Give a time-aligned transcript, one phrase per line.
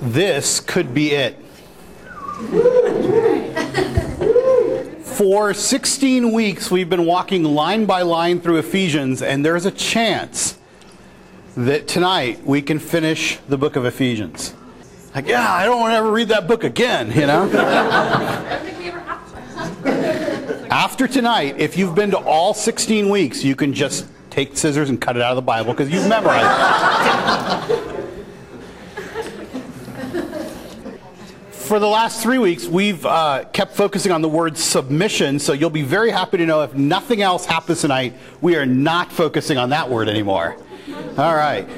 [0.00, 1.36] this could be it.
[5.02, 10.56] For 16 weeks, we've been walking line by line through Ephesians, and there's a chance
[11.56, 14.54] that tonight we can finish the book of Ephesians.
[15.14, 17.50] Like, yeah, I don't want to ever read that book again, you know?
[20.70, 25.00] After tonight, if you've been to all 16 weeks, you can just take scissors and
[25.00, 27.87] cut it out of the Bible because you've memorized it.
[31.68, 35.68] For the last three weeks, we've uh, kept focusing on the word submission, so you'll
[35.68, 39.68] be very happy to know if nothing else happens tonight, we are not focusing on
[39.68, 40.56] that word anymore.
[41.18, 41.68] All right.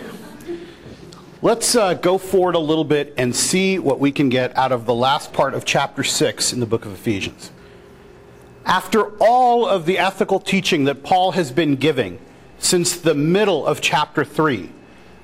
[1.43, 4.87] Let's uh, go forward a little bit and see what we can get out of
[4.87, 7.51] the last part of chapter 6 in the book of Ephesians.
[8.65, 12.21] After all of the ethical teaching that Paul has been giving
[12.61, 14.71] since the middle of chapter 3,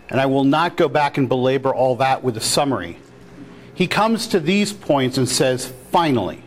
[0.09, 2.99] and I will not go back and belabor all that with a summary
[3.77, 6.43] he comes to these points and says, finally,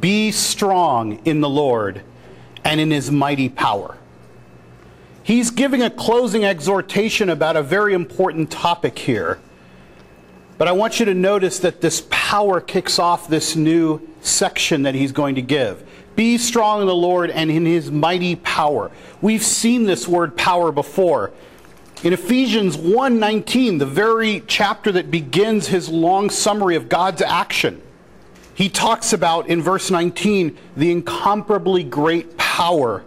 [0.00, 2.00] be strong in the Lord
[2.64, 3.98] and in his mighty power.
[5.22, 9.40] He's giving a closing exhortation about a very important topic here.
[10.56, 14.94] But I want you to notice that this power kicks off this new section that
[14.94, 15.86] he's going to give.
[16.16, 18.90] Be strong in the Lord and in his mighty power.
[19.20, 21.32] We've seen this word power before.
[22.02, 27.80] In Ephesians 1:19, the very chapter that begins his long summary of God's action,
[28.54, 33.04] he talks about in verse 19 the incomparably great power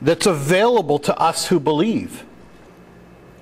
[0.00, 2.24] that's available to us who believe.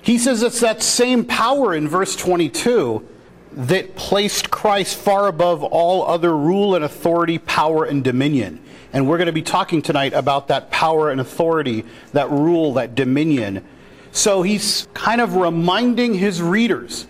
[0.01, 3.07] He says it's that same power in verse 22
[3.53, 8.59] that placed Christ far above all other rule and authority, power and dominion.
[8.91, 12.93] And we're going to be talking tonight about that power and authority, that rule, that
[12.93, 13.63] dominion
[14.11, 17.07] so he's kind of reminding his readers.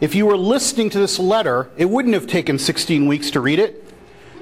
[0.00, 3.58] If you were listening to this letter, it wouldn't have taken 16 weeks to read
[3.58, 3.78] it.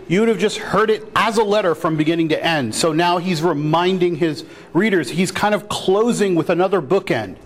[0.09, 2.75] You would have just heard it as a letter from beginning to end.
[2.75, 5.11] So now he's reminding his readers.
[5.11, 7.37] He's kind of closing with another bookend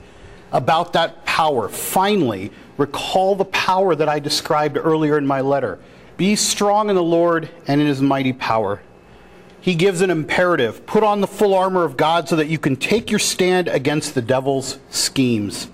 [0.51, 1.69] about that power.
[1.69, 5.79] Finally, recall the power that I described earlier in my letter.
[6.17, 8.81] Be strong in the Lord and in his mighty power
[9.65, 12.77] he gives an imperative put on the full armor of God so that you can
[12.77, 15.71] take your stand against the devil's schemes.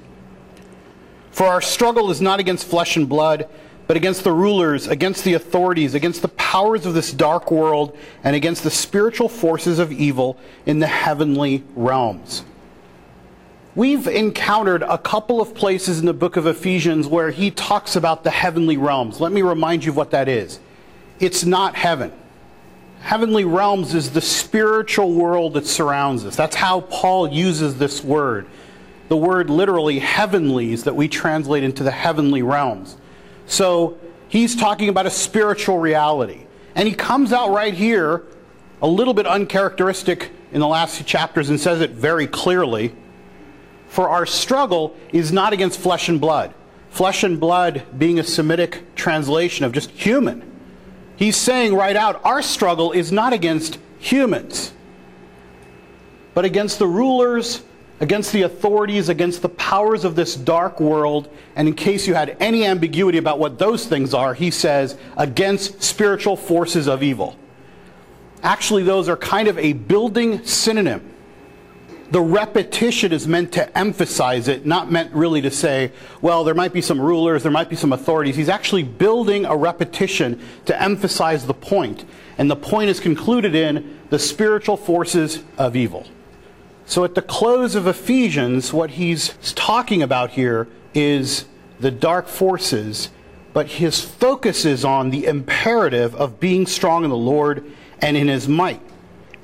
[1.33, 3.49] For our struggle is not against flesh and blood,
[3.89, 8.37] but against the rulers, against the authorities, against the powers of this dark world, and
[8.37, 12.45] against the spiritual forces of evil in the heavenly realms.
[13.75, 18.23] We've encountered a couple of places in the book of Ephesians where he talks about
[18.23, 19.21] the heavenly realms.
[19.21, 20.61] Let me remind you of what that is.
[21.19, 22.13] It's not heaven
[23.01, 26.37] heavenly realms is the spiritual world that surrounds us.
[26.37, 28.47] That's how Paul uses this word.
[29.09, 32.97] The word literally heavenlies that we translate into the heavenly realms.
[33.47, 36.47] So he's talking about a spiritual reality.
[36.75, 38.23] And he comes out right here,
[38.81, 42.95] a little bit uncharacteristic in the last few chapters, and says it very clearly.
[43.89, 46.55] For our struggle is not against flesh and blood.
[46.91, 50.50] Flesh and blood being a Semitic translation of just human.
[51.21, 54.73] He's saying right out our struggle is not against humans,
[56.33, 57.63] but against the rulers,
[58.01, 61.29] against the authorities, against the powers of this dark world.
[61.57, 65.83] And in case you had any ambiguity about what those things are, he says, against
[65.83, 67.37] spiritual forces of evil.
[68.43, 71.10] Actually, those are kind of a building synonym
[72.11, 76.73] the repetition is meant to emphasize it, not meant really to say, well, there might
[76.73, 78.35] be some rulers, there might be some authorities.
[78.35, 82.05] He's actually building a repetition to emphasize the point.
[82.37, 86.07] And the point is concluded in the spiritual forces of evil.
[86.85, 91.45] So at the close of Ephesians, what he's talking about here is
[91.79, 93.11] the dark forces,
[93.53, 97.65] but his focus is on the imperative of being strong in the Lord
[98.01, 98.83] and in his might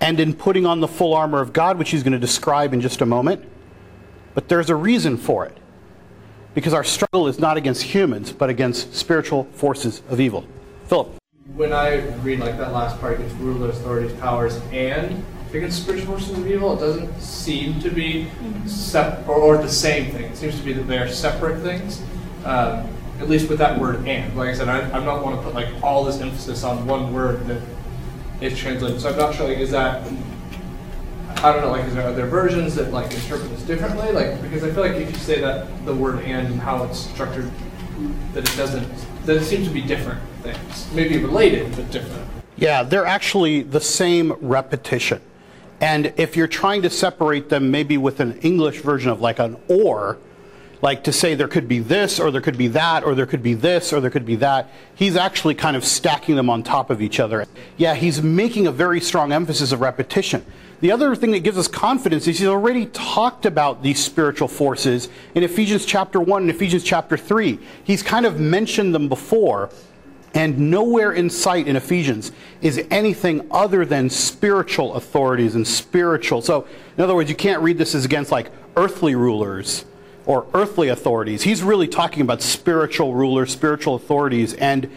[0.00, 2.80] and in putting on the full armor of God, which he's going to describe in
[2.80, 3.44] just a moment.
[4.34, 5.56] But there's a reason for it.
[6.54, 10.46] Because our struggle is not against humans, but against spiritual forces of evil.
[10.86, 11.08] Philip.
[11.54, 16.38] When I read like that last part against rulers, authorities, powers, and against spiritual forces
[16.38, 18.28] of evil, it doesn't seem to be
[18.66, 20.24] sep- or, or the same thing.
[20.24, 22.02] It seems to be that they're separate things.
[22.44, 22.88] Um,
[23.20, 24.36] at least with that word and.
[24.36, 27.12] Like I said, I, I'm not want to put like all this emphasis on one
[27.12, 27.62] word that
[28.40, 29.00] it's translated.
[29.00, 30.06] So I'm not sure, like, is that,
[31.38, 34.12] I don't know, like, is there other versions that, like, interpret this differently?
[34.12, 36.98] Like, because I feel like if you say that the word and and how it's
[36.98, 37.50] structured,
[38.34, 38.86] that it doesn't,
[39.26, 40.90] that it seems to be different things.
[40.92, 42.28] Maybe related, but different.
[42.56, 45.20] Yeah, they're actually the same repetition.
[45.80, 49.56] And if you're trying to separate them maybe with an English version of like an
[49.68, 50.18] or,
[50.86, 53.42] like to say there could be this or there could be that or there could
[53.42, 54.70] be this or there could be that.
[54.94, 57.44] He's actually kind of stacking them on top of each other.
[57.76, 60.46] Yeah, he's making a very strong emphasis of repetition.
[60.78, 65.08] The other thing that gives us confidence is he's already talked about these spiritual forces
[65.34, 67.58] in Ephesians chapter 1 and Ephesians chapter 3.
[67.82, 69.70] He's kind of mentioned them before,
[70.34, 72.30] and nowhere in sight in Ephesians
[72.62, 76.42] is anything other than spiritual authorities and spiritual.
[76.42, 79.84] So, in other words, you can't read this as against like earthly rulers
[80.26, 81.42] or earthly authorities.
[81.42, 84.90] He's really talking about spiritual rulers, spiritual authorities, and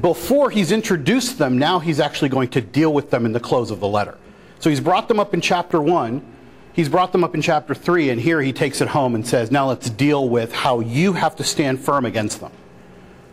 [0.00, 3.70] before he's introduced them, now he's actually going to deal with them in the close
[3.70, 4.18] of the letter.
[4.58, 6.24] So he's brought them up in chapter 1,
[6.72, 9.50] he's brought them up in chapter 3, and here he takes it home and says,
[9.50, 12.52] now let's deal with how you have to stand firm against them.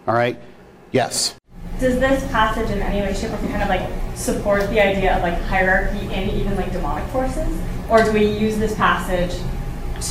[0.08, 0.38] All right?
[0.92, 1.36] Yes.
[1.80, 5.24] Does this passage in any way, shape, or kind of like support the idea of
[5.24, 7.60] like hierarchy and even like demonic forces?
[7.90, 9.34] Or do we use this passage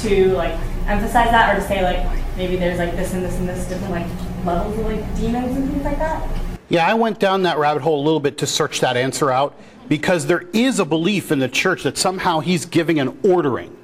[0.00, 3.48] to like emphasize that or to say like maybe there's like this and this and
[3.48, 4.06] this different like
[4.44, 6.28] levels of like demons and things like that?
[6.68, 9.58] Yeah, I went down that rabbit hole a little bit to search that answer out
[9.88, 13.76] because there is a belief in the church that somehow he's giving an ordering.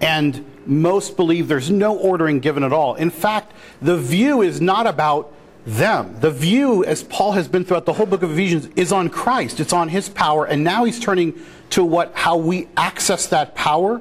[0.00, 2.94] And most believe there's no ordering given at all.
[2.94, 3.52] In fact,
[3.82, 5.34] the view is not about
[5.66, 6.18] them.
[6.20, 9.60] The view, as Paul has been throughout the whole book of Ephesians, is on Christ.
[9.60, 10.46] It's on his power.
[10.46, 11.38] And now he's turning
[11.70, 14.00] to what how we access that power.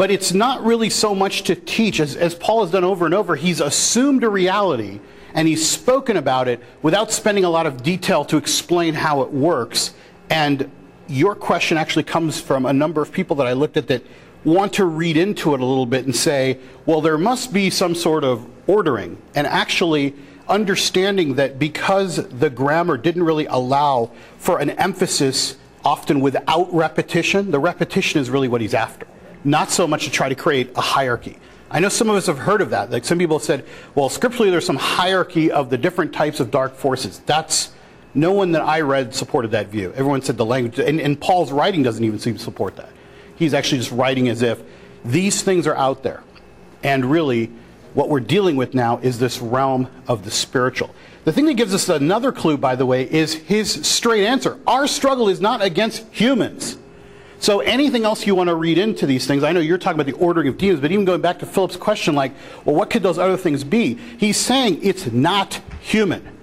[0.00, 3.14] But it's not really so much to teach, as, as Paul has done over and
[3.14, 4.98] over, he's assumed a reality
[5.34, 9.30] and he's spoken about it without spending a lot of detail to explain how it
[9.30, 9.92] works.
[10.30, 10.70] And
[11.06, 14.02] your question actually comes from a number of people that I looked at that
[14.42, 17.94] want to read into it a little bit and say, well, there must be some
[17.94, 19.20] sort of ordering.
[19.34, 20.14] And actually,
[20.48, 27.60] understanding that because the grammar didn't really allow for an emphasis often without repetition, the
[27.60, 29.06] repetition is really what he's after.
[29.44, 31.38] Not so much to try to create a hierarchy.
[31.70, 32.90] I know some of us have heard of that.
[32.90, 33.64] Like some people have said,
[33.94, 37.20] well, scripturally there's some hierarchy of the different types of dark forces.
[37.20, 37.72] That's
[38.12, 39.92] no one that I read supported that view.
[39.92, 42.90] Everyone said the language, and, and Paul's writing doesn't even seem to support that.
[43.36, 44.60] He's actually just writing as if
[45.04, 46.22] these things are out there.
[46.82, 47.52] And really,
[47.94, 50.94] what we're dealing with now is this realm of the spiritual.
[51.24, 54.58] The thing that gives us another clue, by the way, is his straight answer.
[54.66, 56.78] Our struggle is not against humans.
[57.40, 60.12] So anything else you want to read into these things, I know you're talking about
[60.12, 62.32] the ordering of demons, but even going back to Philip's question, like,
[62.64, 63.94] well, what could those other things be?
[64.18, 66.36] He's saying it's not human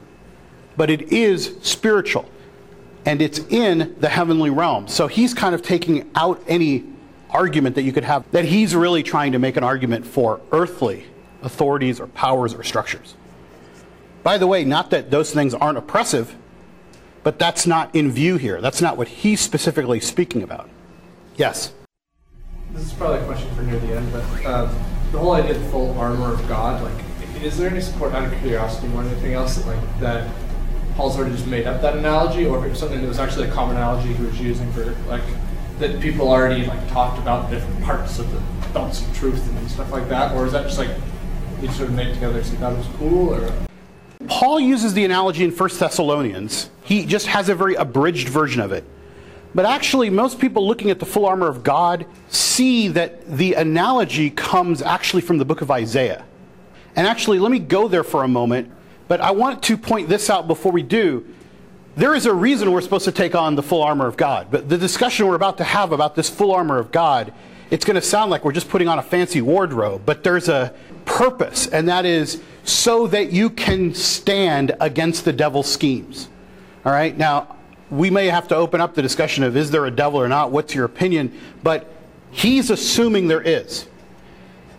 [0.78, 2.30] but it is spiritual.
[3.06, 4.88] And it's in the heavenly realm.
[4.88, 6.86] So he's kind of taking out any
[7.32, 11.06] argument that you could have, that he's really trying to make an argument for earthly
[11.42, 13.16] authorities or powers or structures.
[14.24, 16.36] By the way, not that those things aren't oppressive,
[17.24, 18.62] but that's not in view here.
[18.62, 20.70] That's not what he's specifically speaking about.
[21.38, 21.72] Yes?
[22.74, 24.66] This is probably a question for near the end, but uh,
[25.12, 28.32] the whole idea of the full armor of God, like, is there any support out
[28.32, 30.30] of curiosity more than anything else, like that
[30.96, 33.20] Paul sort of just made up that analogy, or if it was something that was
[33.20, 35.22] actually a common analogy he was using for like
[35.78, 38.42] that people already like talked about different parts of the
[38.74, 40.90] belts of truth and stuff like that, or is that just like
[41.62, 43.54] he sort of made together because he thought it was cool, or?
[44.28, 46.72] Paul uses the analogy in 1 Thessalonians.
[46.84, 48.84] He just has a very abridged version of it.
[49.56, 54.30] But actually, most people looking at the full armor of God see that the analogy
[54.30, 56.26] comes actually from the book of Isaiah.
[56.96, 58.72] And actually, let me go there for a moment
[59.08, 61.26] but I want to point this out before we do.
[61.96, 64.48] There is a reason we're supposed to take on the full armor of God.
[64.52, 67.34] But the discussion we're about to have about this full armor of God,
[67.72, 70.04] it's going to sound like we're just putting on a fancy wardrobe.
[70.06, 70.74] But there's a
[71.06, 76.30] purpose, and that is so that you can stand against the devil's schemes.
[76.86, 77.18] All right?
[77.18, 77.57] Now,
[77.90, 80.52] we may have to open up the discussion of is there a devil or not?
[80.52, 81.38] What's your opinion?
[81.64, 81.92] But
[82.32, 83.88] he's assuming there is.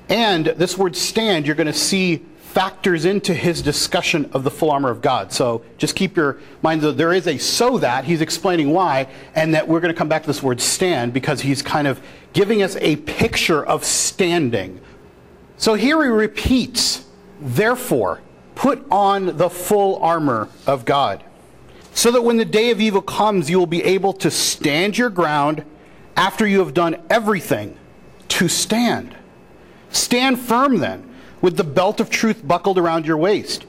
[0.08, 4.70] And this word stand, you're going to see factors into his discussion of the full
[4.70, 5.32] armor of God.
[5.32, 9.54] So just keep your mind that there is a so that, he's explaining why, and
[9.54, 12.00] that we're going to come back to this word stand because he's kind of
[12.32, 14.80] giving us a picture of standing.
[15.58, 17.04] So here he repeats,
[17.40, 18.22] therefore,
[18.54, 21.22] put on the full armor of God,
[21.98, 25.10] so that when the day of evil comes, you will be able to stand your
[25.10, 25.64] ground
[26.16, 27.76] after you have done everything
[28.28, 29.16] to stand.
[29.90, 33.66] Stand firm then with the belt of truth buckled around your waist,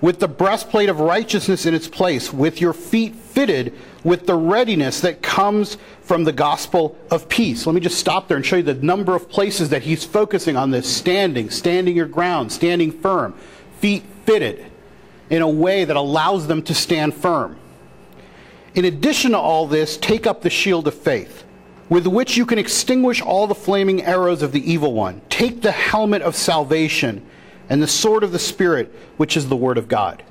[0.00, 3.74] with the breastplate of righteousness in its place, with your feet fitted
[4.04, 7.66] with the readiness that comes from the gospel of peace.
[7.66, 10.56] Let me just stop there and show you the number of places that he's focusing
[10.56, 13.34] on this standing, standing your ground, standing firm,
[13.80, 14.70] feet fitted
[15.30, 17.56] in a way that allows them to stand firm.
[18.74, 21.44] In addition to all this, take up the shield of faith
[21.92, 25.20] with which you can extinguish all the flaming arrows of the evil one.
[25.28, 27.22] Take the helmet of salvation
[27.68, 30.22] and the sword of the Spirit, which is the Word of God.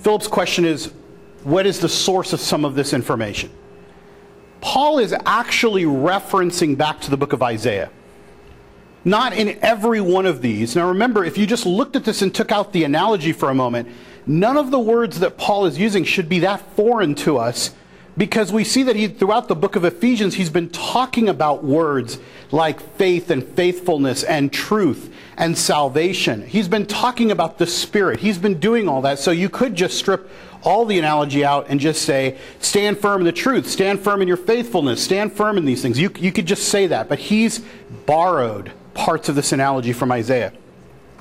[0.00, 0.92] Philip's question is
[1.44, 3.50] what is the source of some of this information?
[4.60, 7.90] Paul is actually referencing back to the book of Isaiah.
[9.04, 10.74] Not in every one of these.
[10.74, 13.54] Now remember, if you just looked at this and took out the analogy for a
[13.54, 13.88] moment,
[14.26, 17.72] none of the words that Paul is using should be that foreign to us
[18.16, 22.18] because we see that he, throughout the book of Ephesians, he's been talking about words
[22.50, 26.46] like faith and faithfulness and truth and salvation.
[26.46, 28.20] He's been talking about the Spirit.
[28.20, 29.18] He's been doing all that.
[29.18, 30.30] So you could just strip
[30.62, 34.28] all the analogy out and just say, stand firm in the truth, stand firm in
[34.28, 35.98] your faithfulness, stand firm in these things.
[35.98, 37.08] You, you could just say that.
[37.08, 37.64] But he's
[38.04, 40.52] borrowed parts of this analogy from Isaiah.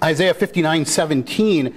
[0.04, 1.76] Isaiah 59 17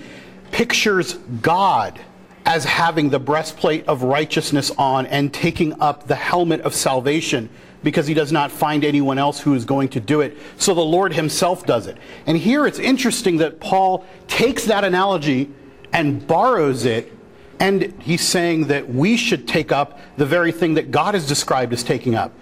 [0.53, 1.99] pictures God
[2.47, 7.49] as having the breastplate of righteousness on and taking up the helmet of salvation
[7.83, 10.37] because he does not find anyone else who is going to do it.
[10.57, 11.97] So the Lord himself does it.
[12.27, 15.51] And here it's interesting that Paul takes that analogy
[15.93, 17.13] and borrows it,
[17.59, 21.73] and he's saying that we should take up the very thing that God has described
[21.73, 22.33] as taking up.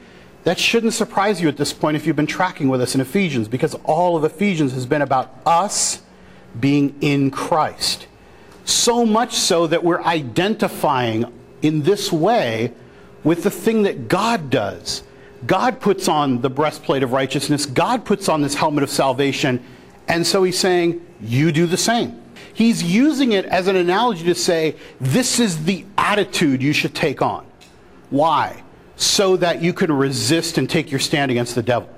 [0.45, 3.49] That shouldn't surprise you at this point if you've been tracking with us in Ephesians,
[3.49, 6.03] because all of Ephesians has been about us
[6.59, 8.07] being in Christ.
[8.65, 12.73] So much so that we're identifying in this way
[13.25, 15.03] with the thing that God does.
[15.47, 19.63] God puts on the breastplate of righteousness, God puts on this helmet of salvation,
[20.09, 22.21] and so he's saying, You do the same.
[22.53, 27.23] He's using it as an analogy to say, This is the attitude you should take
[27.23, 27.47] on.
[28.11, 28.63] Why?
[28.97, 31.89] So that you can resist and take your stand against the devil.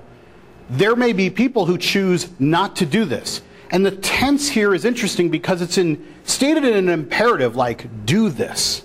[0.69, 3.41] There may be people who choose not to do this.
[3.73, 8.29] And the tense here is interesting because it's in, stated in an imperative like, do
[8.29, 8.83] this.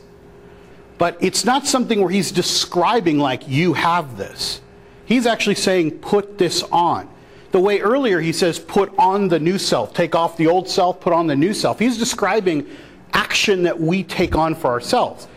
[0.96, 4.62] But it's not something where he's describing like, you have this.
[5.04, 7.06] He's actually saying, put this on.
[7.52, 11.00] The way earlier he says, put on the new self, take off the old self,
[11.00, 11.78] put on the new self.
[11.78, 12.66] He's describing
[13.12, 15.28] action that we take on for ourselves.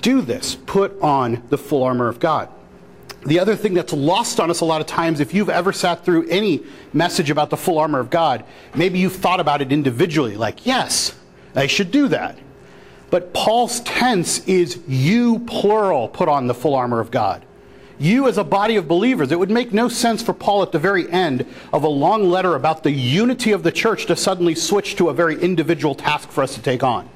[0.00, 2.48] Do this, put on the full armor of God.
[3.26, 6.04] The other thing that's lost on us a lot of times, if you've ever sat
[6.04, 6.62] through any
[6.92, 11.14] message about the full armor of God, maybe you've thought about it individually, like, yes,
[11.54, 12.38] I should do that.
[13.10, 17.44] But Paul's tense is you, plural, put on the full armor of God.
[17.98, 20.78] You, as a body of believers, it would make no sense for Paul at the
[20.78, 24.96] very end of a long letter about the unity of the church to suddenly switch
[24.96, 27.10] to a very individual task for us to take on.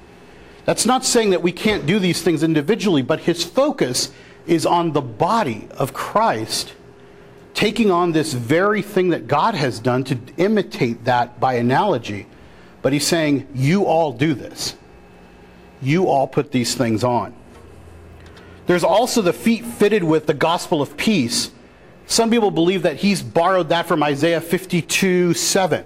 [0.66, 4.12] That's not saying that we can't do these things individually, but his focus
[4.46, 6.74] is on the body of Christ
[7.54, 12.26] taking on this very thing that God has done to imitate that by analogy.
[12.82, 14.76] But he's saying, You all do this.
[15.80, 17.34] You all put these things on.
[18.66, 21.50] There's also the feet fitted with the gospel of peace.
[22.06, 25.84] Some people believe that he's borrowed that from Isaiah 52 7.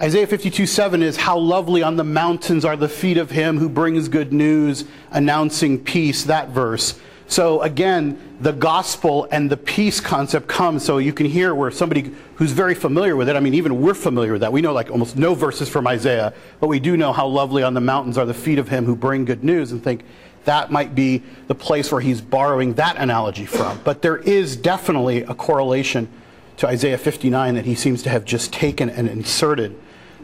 [0.00, 3.68] Isaiah 52 7 is how lovely on the mountains are the feet of him who
[3.68, 6.98] brings good news, announcing peace, that verse.
[7.28, 12.10] So again, the gospel and the peace concept comes so you can hear where somebody
[12.36, 14.52] who's very familiar with it, I mean, even we're familiar with that.
[14.52, 17.74] We know like almost no verses from Isaiah, but we do know how lovely on
[17.74, 20.04] the mountains are the feet of him who bring good news and think
[20.46, 23.78] that might be the place where he's borrowing that analogy from.
[23.84, 26.08] But there is definitely a correlation
[26.56, 29.78] to Isaiah 59 that he seems to have just taken and inserted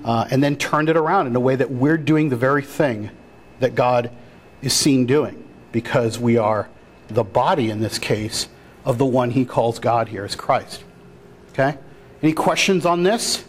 [0.07, 3.11] uh, and then turned it around in a way that we're doing the very thing
[3.61, 4.11] that God
[4.63, 6.71] is seen doing because we are
[7.15, 8.49] the body in this case
[8.85, 10.85] of the one he calls God here is Christ.
[11.53, 11.79] Okay?
[12.23, 13.45] Any questions on this?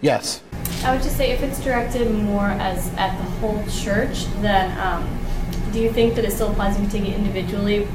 [0.00, 0.42] Yes.
[0.84, 5.18] I would just say if it's directed more as at the whole church, then um,
[5.72, 7.88] do you think that it still applies if you take it individually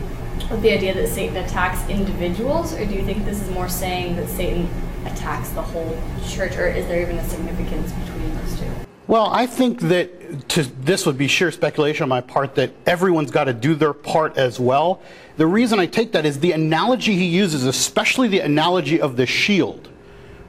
[0.49, 4.15] with the idea that Satan attacks individuals, or do you think this is more saying
[4.15, 4.69] that Satan
[5.05, 8.90] attacks the whole church, or is there even a significance between those two?
[9.11, 13.29] Well, I think that to, this would be sheer speculation on my part that everyone's
[13.29, 15.01] got to do their part as well.
[15.35, 19.25] The reason I take that is the analogy he uses, especially the analogy of the
[19.25, 19.89] shield,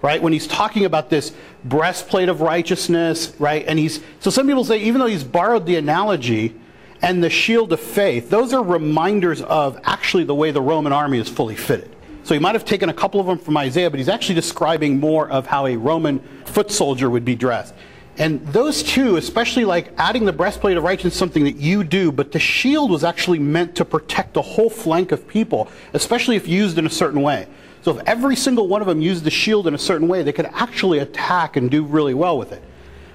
[0.00, 0.23] right?
[0.23, 3.64] When he's talking about this breastplate of righteousness, right?
[3.66, 6.54] And he's, so some people say, even though he's borrowed the analogy
[7.02, 11.19] and the shield of faith, those are reminders of actually the way the Roman army
[11.19, 11.97] is fully fitted.
[12.23, 15.00] So he might have taken a couple of them from Isaiah, but he's actually describing
[15.00, 17.75] more of how a Roman foot soldier would be dressed.
[18.19, 22.33] And those two, especially like adding the breastplate of righteousness, something that you do, but
[22.33, 26.78] the shield was actually meant to protect the whole flank of people, especially if used
[26.78, 27.47] in a certain way.
[27.83, 30.33] So if every single one of them used the shield in a certain way, they
[30.33, 32.62] could actually attack and do really well with it.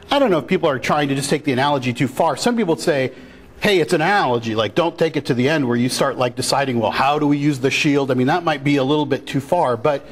[0.09, 2.35] I don't know if people are trying to just take the analogy too far.
[2.35, 3.13] Some people say
[3.59, 4.55] hey, it's an analogy.
[4.55, 7.27] Like, don't take it to the end where you start like deciding, well, how do
[7.27, 8.11] we use the shield?
[8.11, 9.75] I mean, that might be a little bit too far.
[9.77, 10.05] But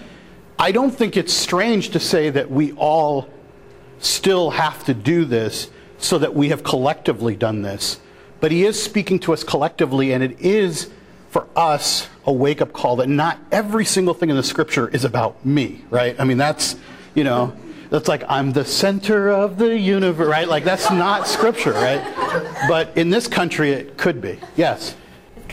[0.57, 3.29] I don't think it's strange to say that we all
[3.99, 7.99] still have to do this so that we have collectively done this.
[8.39, 10.89] But he is speaking to us collectively, and it is
[11.29, 15.03] for us a wake up call that not every single thing in the scripture is
[15.03, 16.15] about me, right?
[16.19, 16.75] I mean, that's,
[17.13, 17.55] you know,
[17.89, 20.47] that's like I'm the center of the universe, right?
[20.47, 22.01] Like that's not scripture, right?
[22.67, 24.39] But in this country, it could be.
[24.55, 24.95] Yes.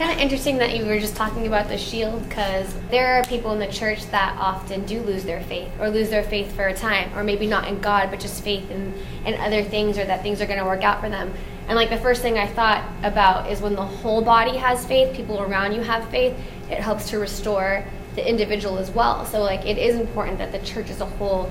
[0.02, 3.52] Kind of interesting that you were just talking about the shield because there are people
[3.52, 6.75] in the church that often do lose their faith or lose their faith for a
[6.75, 8.92] time, or maybe not in God, but just faith in,
[9.25, 11.32] in other things or that things are going to work out for them.
[11.68, 15.14] And like the first thing I thought about is when the whole body has faith,
[15.14, 16.37] people around you have faith,
[16.68, 17.85] it helps to restore
[18.16, 19.25] the individual as well.
[19.25, 21.49] So like it is important that the church as a whole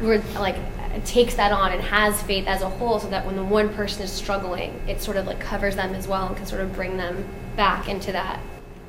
[0.00, 0.54] like
[1.04, 4.02] takes that on and has faith as a whole so that when the one person
[4.02, 6.96] is struggling it sort of like covers them as well and can sort of bring
[6.96, 7.24] them
[7.56, 8.40] back into that.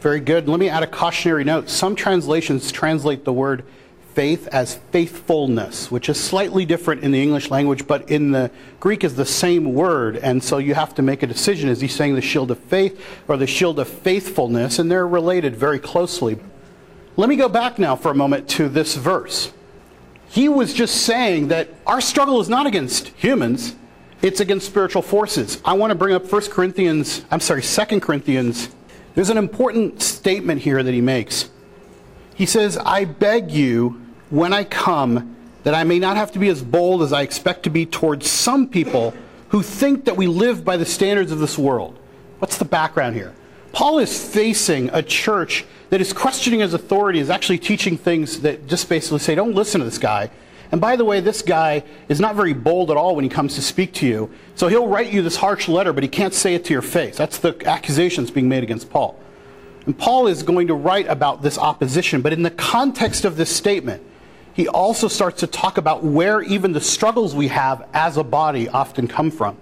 [0.01, 0.50] Very good.
[0.50, 1.70] Let me add a cautionary note.
[1.70, 3.63] Some translations translate the word
[4.13, 9.03] faith as faithfulness which is slightly different in the english language but in the greek
[9.03, 10.17] is the same word.
[10.17, 11.70] And so you have to make a decision.
[11.70, 14.77] Is he saying the shield of faith or the shield of faithfulness?
[14.77, 16.38] And they're related very closely.
[17.15, 19.53] Let me go back now for a moment to this verse.
[20.27, 23.75] He was just saying that our struggle is not against humans,
[24.24, 25.62] it's against spiritual forces.
[25.65, 28.70] I want to bring up 1 Corinthians, I'm sorry, 2 Corinthians.
[29.15, 31.51] There's an important statement here that he makes.
[32.34, 36.48] He says, I beg you, when I come, that I may not have to be
[36.48, 39.13] as bold as I expect to be towards some people
[39.50, 42.00] who think that we live by the standards of this world.
[42.39, 43.34] What's the background here?
[43.74, 48.68] Paul is facing a church that is questioning his authority, is actually teaching things that
[48.68, 50.32] just basically say, don't listen to this guy.
[50.74, 53.53] And by the way, this guy is not very bold at all when he comes
[53.56, 54.32] to speak to you.
[54.56, 57.15] So he'll write you this harsh letter, but he can't say it to your face.
[57.15, 59.15] That's the accusations being made against Paul.
[59.86, 63.56] And Paul is going to write about this opposition, but in the context of this
[63.56, 64.01] statement,
[64.56, 68.68] he also starts to talk about where even the struggles we have as a body
[68.68, 69.56] often come from.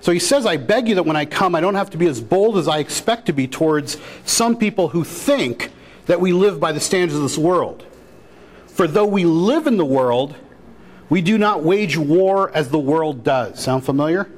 [0.00, 2.06] So he says, I beg you that when I come, I don't have to be
[2.06, 5.70] as bold as I expect to be towards some people who think
[6.06, 7.84] that we live by the standards of this world.
[8.68, 10.34] For though we live in the world,
[11.08, 13.60] we do not wage war as the world does.
[13.60, 14.28] Sound familiar?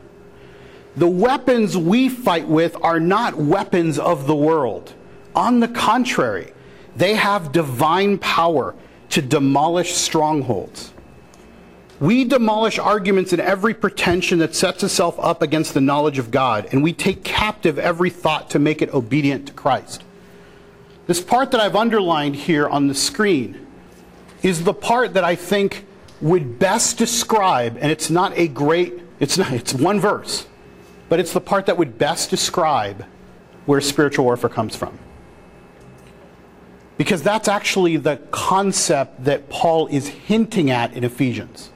[0.96, 4.94] The weapons we fight with are not weapons of the world.
[5.34, 6.52] On the contrary,
[6.96, 8.74] they have divine power
[9.10, 10.92] to demolish strongholds.
[12.00, 16.68] We demolish arguments and every pretension that sets itself up against the knowledge of God,
[16.70, 20.04] and we take captive every thought to make it obedient to Christ.
[21.06, 23.66] This part that I've underlined here on the screen
[24.42, 25.86] is the part that I think
[26.20, 30.46] would best describe, and it's not a great, it's not, it's one verse,
[31.08, 33.04] but it's the part that would best describe
[33.66, 34.98] where spiritual warfare comes from.
[36.96, 41.70] Because that's actually the concept that Paul is hinting at in Ephesians.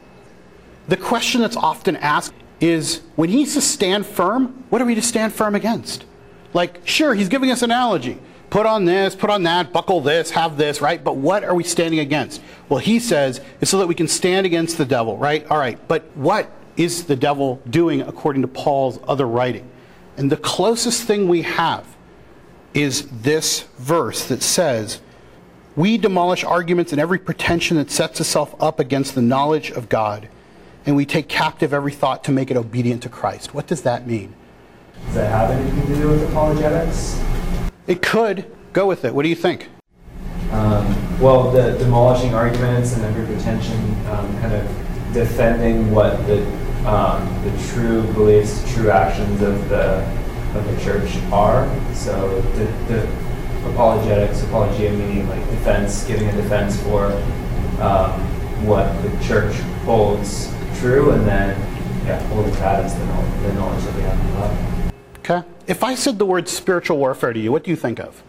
[0.88, 5.02] The question that's often asked is when he says stand firm, what are we to
[5.02, 6.04] stand firm against?
[6.54, 8.18] Like, sure, he's giving us an analogy.
[8.52, 11.02] Put on this, put on that, buckle this, have this, right?
[11.02, 12.42] But what are we standing against?
[12.68, 15.46] Well, he says it's so that we can stand against the devil, right?
[15.46, 19.66] All right, but what is the devil doing according to Paul's other writing?
[20.18, 21.96] And the closest thing we have
[22.74, 25.00] is this verse that says,
[25.74, 30.28] We demolish arguments and every pretension that sets itself up against the knowledge of God
[30.84, 33.54] and we take captive every thought to make it obedient to Christ.
[33.54, 34.34] What does that mean?
[35.06, 37.18] Does that have anything to do with apologetics?
[37.86, 38.50] It could.
[38.72, 39.14] Go with it.
[39.14, 39.68] What do you think?
[40.50, 44.66] Um, well, the demolishing arguments and every pretension, um, kind of
[45.12, 46.44] defending what the
[46.86, 50.04] um, the true beliefs, true actions of the
[50.54, 51.66] of the church are.
[51.94, 53.08] So the, the
[53.70, 57.06] apologetics, apologia meaning like defense, giving a defense for
[57.80, 58.12] um,
[58.66, 61.58] what the church holds true, and then
[62.06, 64.81] yeah, holding that as the knowledge, the knowledge that we have in God.
[65.72, 65.78] Okay.
[65.78, 68.22] If I said the word spiritual warfare to you, what do you think of?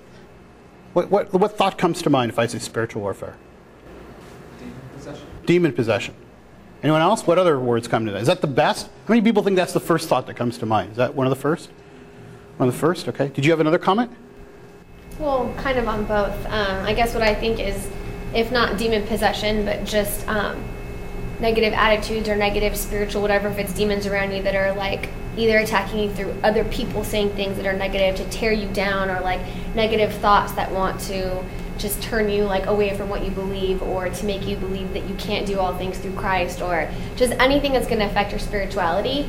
[0.94, 3.36] What, what, what thought comes to mind if I say spiritual warfare?
[4.60, 5.28] Demon possession.
[5.46, 6.16] Demon possession.
[6.84, 7.26] Anyone else?
[7.26, 8.22] What other words come to that?
[8.22, 8.88] Is that the best?
[8.88, 10.92] How many people think that's the first thought that comes to mind?
[10.92, 11.70] Is that one of the first?
[12.58, 13.08] One of the first?
[13.08, 13.30] Okay.
[13.30, 14.12] Did you have another comment?
[15.20, 17.90] well kind of on both um, i guess what i think is
[18.34, 20.64] if not demon possession but just um,
[21.40, 25.58] negative attitudes or negative spiritual whatever if it's demons around you that are like either
[25.58, 29.20] attacking you through other people saying things that are negative to tear you down or
[29.22, 29.42] like
[29.76, 31.44] negative thoughts that want to
[31.78, 35.04] just turn you like away from what you believe or to make you believe that
[35.10, 38.40] you can't do all things through Christ or just anything that's going to affect your
[38.40, 39.28] spirituality.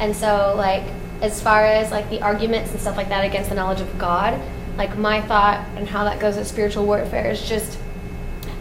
[0.00, 0.82] And so like
[1.22, 4.40] as far as like the arguments and stuff like that against the knowledge of God,
[4.76, 7.78] like my thought and how that goes with spiritual warfare is just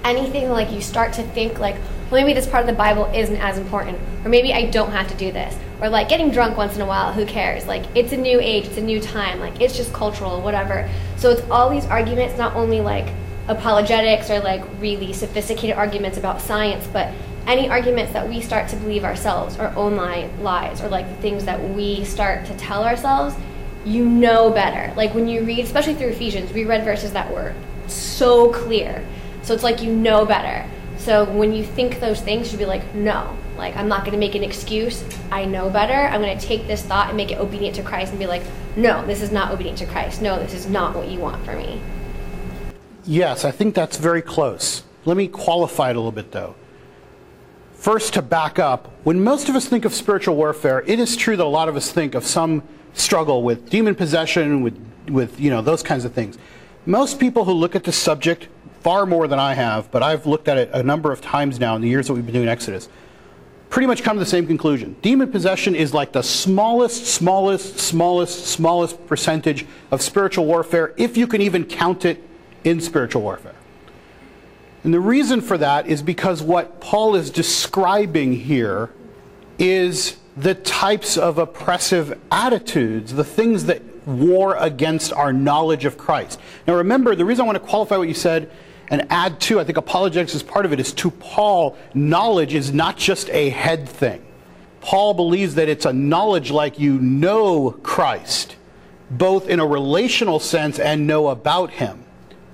[0.04, 1.76] anything like you start to think like
[2.12, 5.08] well, maybe this part of the Bible isn't as important, or maybe I don't have
[5.08, 7.68] to do this, or like getting drunk once in a while, who cares?
[7.68, 10.90] Like it's a new age, it's a new time, like it's just cultural, whatever.
[11.18, 13.14] So it's all these arguments, not only like
[13.48, 17.14] apologetics or like really sophisticated arguments about science, but
[17.48, 21.16] any arguments that we start to believe ourselves, our own li- lies, or like the
[21.18, 23.36] things that we start to tell ourselves,
[23.86, 24.94] you know better.
[24.96, 27.54] Like when you read, especially through Ephesians, we read verses that were
[27.88, 29.06] so clear.
[29.44, 30.68] So it's like you know better.
[31.06, 34.18] So when you think those things, you'd be like, no, like I'm not going to
[34.18, 35.04] make an excuse.
[35.32, 35.94] I know better.
[35.94, 38.42] I'm going to take this thought and make it obedient to Christ and be like,
[38.76, 40.24] no, this is not obedient to Christ.
[40.24, 41.80] No, this is not what you want for me.
[43.04, 44.82] Yes, I think that's very close.
[45.06, 46.56] Let me qualify it a little bit though.
[47.76, 51.38] First, to back up, when most of us think of spiritual warfare, it is true
[51.38, 52.64] that a lot of us think of some
[52.96, 54.76] struggle with demon possession, with,
[55.08, 56.40] with you know, those kinds of things.
[56.88, 58.48] Most people who look at the subject,
[58.86, 61.76] far more than I have, but I've looked at it a number of times now
[61.76, 62.88] in the years that we've been doing Exodus,
[63.72, 64.96] pretty much come to the same conclusion.
[65.02, 71.26] Demon possession is like the smallest, smallest, smallest, smallest percentage of spiritual warfare, if you
[71.26, 72.22] can even count it
[72.64, 73.56] in spiritual warfare.
[74.84, 78.92] And the reason for that is because what Paul is describing here
[79.58, 86.40] is the types of oppressive attitudes, the things that war against our knowledge of Christ.
[86.68, 88.52] Now remember, the reason I want to qualify what you said
[88.90, 92.74] and add to, I think apologetics is part of it, is to Paul, knowledge is
[92.74, 94.26] not just a head thing.
[94.82, 98.56] Paul believes that it's a knowledge like you know Christ,
[99.10, 102.04] both in a relational sense and know about him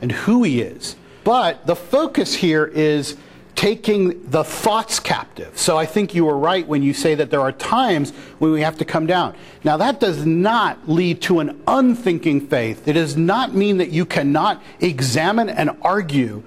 [0.01, 0.95] and who he is.
[1.23, 3.17] But the focus here is
[3.55, 5.57] taking the thoughts captive.
[5.57, 8.61] So I think you were right when you say that there are times when we
[8.61, 9.35] have to come down.
[9.63, 12.87] Now, that does not lead to an unthinking faith.
[12.87, 16.43] It does not mean that you cannot examine and argue.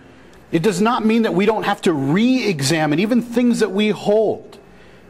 [0.50, 3.90] It does not mean that we don't have to re examine even things that we
[3.90, 4.58] hold.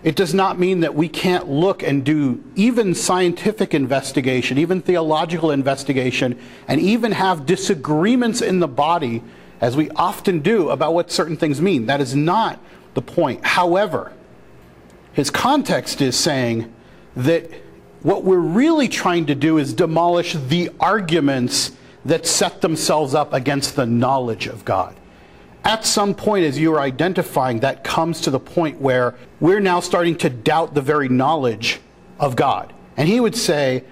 [0.03, 5.51] It does not mean that we can't look and do even scientific investigation, even theological
[5.51, 9.23] investigation, and even have disagreements in the body
[9.65, 11.87] as we often do about what certain things mean.
[11.87, 12.61] That is not
[12.93, 13.47] the point.
[13.47, 14.13] However,
[15.15, 16.71] his context is saying
[17.17, 17.51] that
[18.03, 21.73] what we're really trying to do is demolish the arguments
[22.05, 24.95] that set themselves up against the knowledge of God.
[25.65, 29.81] At some point, as you are identifying, that comes to the point where we're now
[29.81, 31.81] starting to doubt the very knowledge
[32.19, 32.75] of God.
[32.99, 33.85] And he would say,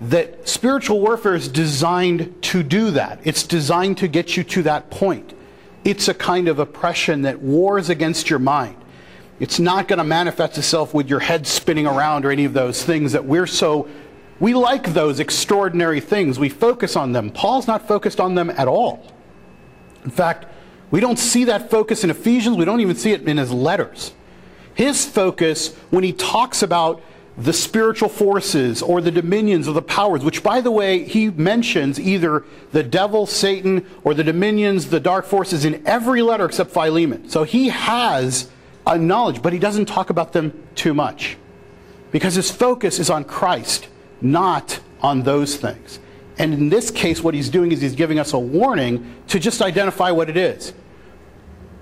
[0.00, 3.20] that spiritual warfare is designed to do that.
[3.24, 5.34] It's designed to get you to that point.
[5.84, 8.76] It's a kind of oppression that wars against your mind.
[9.38, 12.84] It's not going to manifest itself with your head spinning around or any of those
[12.84, 13.88] things that we're so.
[14.38, 16.38] We like those extraordinary things.
[16.38, 17.30] We focus on them.
[17.30, 19.06] Paul's not focused on them at all.
[20.04, 20.46] In fact,
[20.90, 22.56] we don't see that focus in Ephesians.
[22.56, 24.12] We don't even see it in his letters.
[24.74, 27.02] His focus, when he talks about
[27.38, 31.98] the spiritual forces or the dominions or the powers, which, by the way, he mentions
[31.98, 37.28] either the devil, Satan, or the dominions, the dark forces in every letter except Philemon.
[37.28, 38.50] So he has
[38.86, 41.36] a knowledge, but he doesn't talk about them too much
[42.10, 43.88] because his focus is on Christ,
[44.20, 46.00] not on those things.
[46.38, 49.62] And in this case, what he's doing is he's giving us a warning to just
[49.62, 50.72] identify what it is.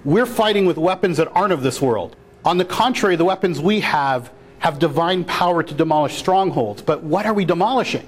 [0.04, 2.16] We're fighting with weapons that aren't of this world.
[2.44, 4.30] On the contrary, the weapons we have
[4.61, 6.83] have divine power to demolish strongholds.
[6.83, 8.07] But what are we demolishing?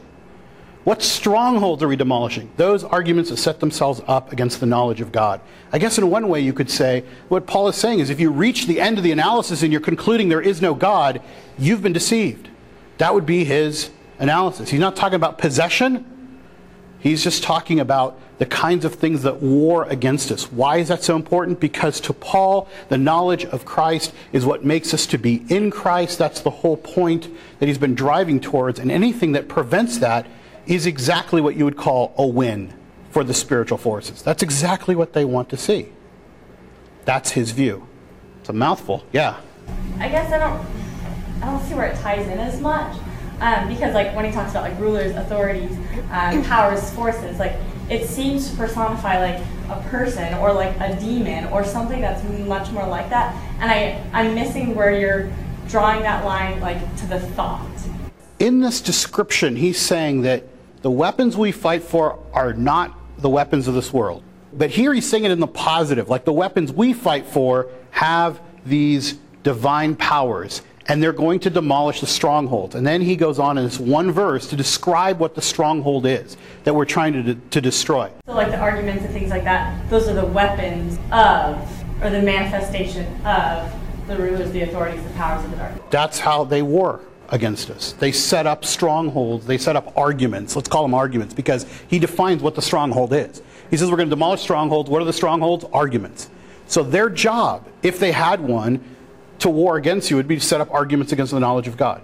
[0.84, 2.50] What strongholds are we demolishing?
[2.56, 5.40] Those arguments that set themselves up against the knowledge of God.
[5.72, 8.30] I guess in one way you could say what Paul is saying is if you
[8.30, 11.20] reach the end of the analysis and you're concluding there is no God,
[11.58, 12.48] you've been deceived.
[12.96, 14.70] That would be his analysis.
[14.70, 16.09] He's not talking about possession,
[17.00, 20.50] he's just talking about the kinds of things that war against us.
[20.50, 21.60] Why is that so important?
[21.60, 26.18] Because to Paul, the knowledge of Christ is what makes us to be in Christ.
[26.18, 28.78] That's the whole point that he's been driving towards.
[28.78, 30.26] And anything that prevents that
[30.66, 32.72] is exactly what you would call a win
[33.10, 34.22] for the spiritual forces.
[34.22, 35.88] That's exactly what they want to see.
[37.04, 37.88] That's his view.
[38.40, 39.40] It's a mouthful, yeah.
[39.98, 40.64] I guess I don't,
[41.42, 42.96] I don't see where it ties in as much.
[43.40, 45.76] Um, because like when he talks about like rulers, authorities,
[46.10, 47.56] um, powers, forces, like
[47.88, 52.70] it seems to personify like a person or like a demon or something that's much
[52.70, 53.34] more like that.
[53.60, 55.32] And I, I'm missing where you're
[55.68, 57.66] drawing that line like to the thought.
[58.38, 60.44] In this description, he's saying that
[60.82, 64.22] the weapons we fight for are not the weapons of this world.
[64.52, 68.40] But here he's saying it in the positive, like the weapons we fight for have
[68.64, 70.62] these divine powers.
[70.86, 72.74] And they're going to demolish the stronghold.
[72.74, 76.36] And then he goes on in this one verse to describe what the stronghold is
[76.64, 78.10] that we're trying to, to destroy.
[78.26, 81.56] So, like the arguments and things like that, those are the weapons of,
[82.02, 83.72] or the manifestation of
[84.08, 85.90] the rulers, the authorities, the powers of the dark.
[85.90, 87.92] That's how they war against us.
[87.92, 90.56] They set up strongholds, they set up arguments.
[90.56, 93.42] Let's call them arguments because he defines what the stronghold is.
[93.70, 94.90] He says we're going to demolish strongholds.
[94.90, 95.64] What are the strongholds?
[95.72, 96.28] Arguments.
[96.66, 98.82] So their job, if they had one,
[99.40, 102.02] to war against you would be to set up arguments against the knowledge of God.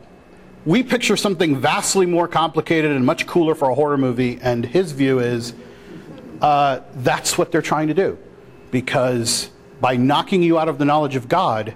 [0.64, 4.92] We picture something vastly more complicated and much cooler for a horror movie, and his
[4.92, 5.54] view is
[6.40, 8.18] uh, that's what they're trying to do.
[8.70, 11.74] Because by knocking you out of the knowledge of God,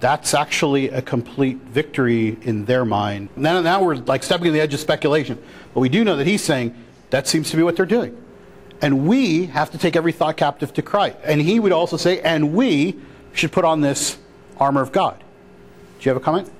[0.00, 3.28] that's actually a complete victory in their mind.
[3.36, 5.42] Now, now we're like stepping on the edge of speculation.
[5.72, 6.74] But we do know that he's saying
[7.10, 8.20] that seems to be what they're doing.
[8.82, 11.16] And we have to take every thought captive to Christ.
[11.24, 12.98] And he would also say, and we
[13.32, 14.18] should put on this
[14.58, 15.18] armor of God.
[15.98, 16.50] Do you have a comment?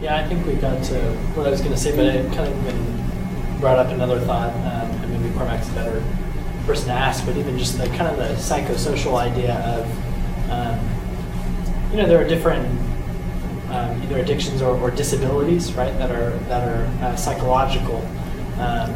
[0.00, 0.98] Yeah, I think we got to
[1.34, 4.52] what I was going to say, but it kind of even brought up another thought,
[4.52, 6.04] um, and maybe Cormac's a better
[6.66, 11.98] person to ask, but even just the kind of the psychosocial idea of, um, you
[11.98, 12.66] know, there are different
[13.70, 17.96] um, either addictions or, or, disabilities, right, that are that are uh, psychological,
[18.58, 18.90] um,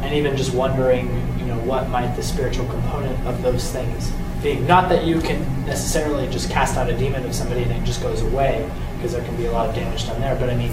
[0.00, 1.06] and even just wondering,
[1.38, 4.10] you know, what might the spiritual component of those things
[4.42, 4.66] being.
[4.66, 8.02] Not that you can necessarily just cast out a demon of somebody and it just
[8.02, 10.36] goes away, because there can be a lot of damage done there.
[10.36, 10.72] But I mean,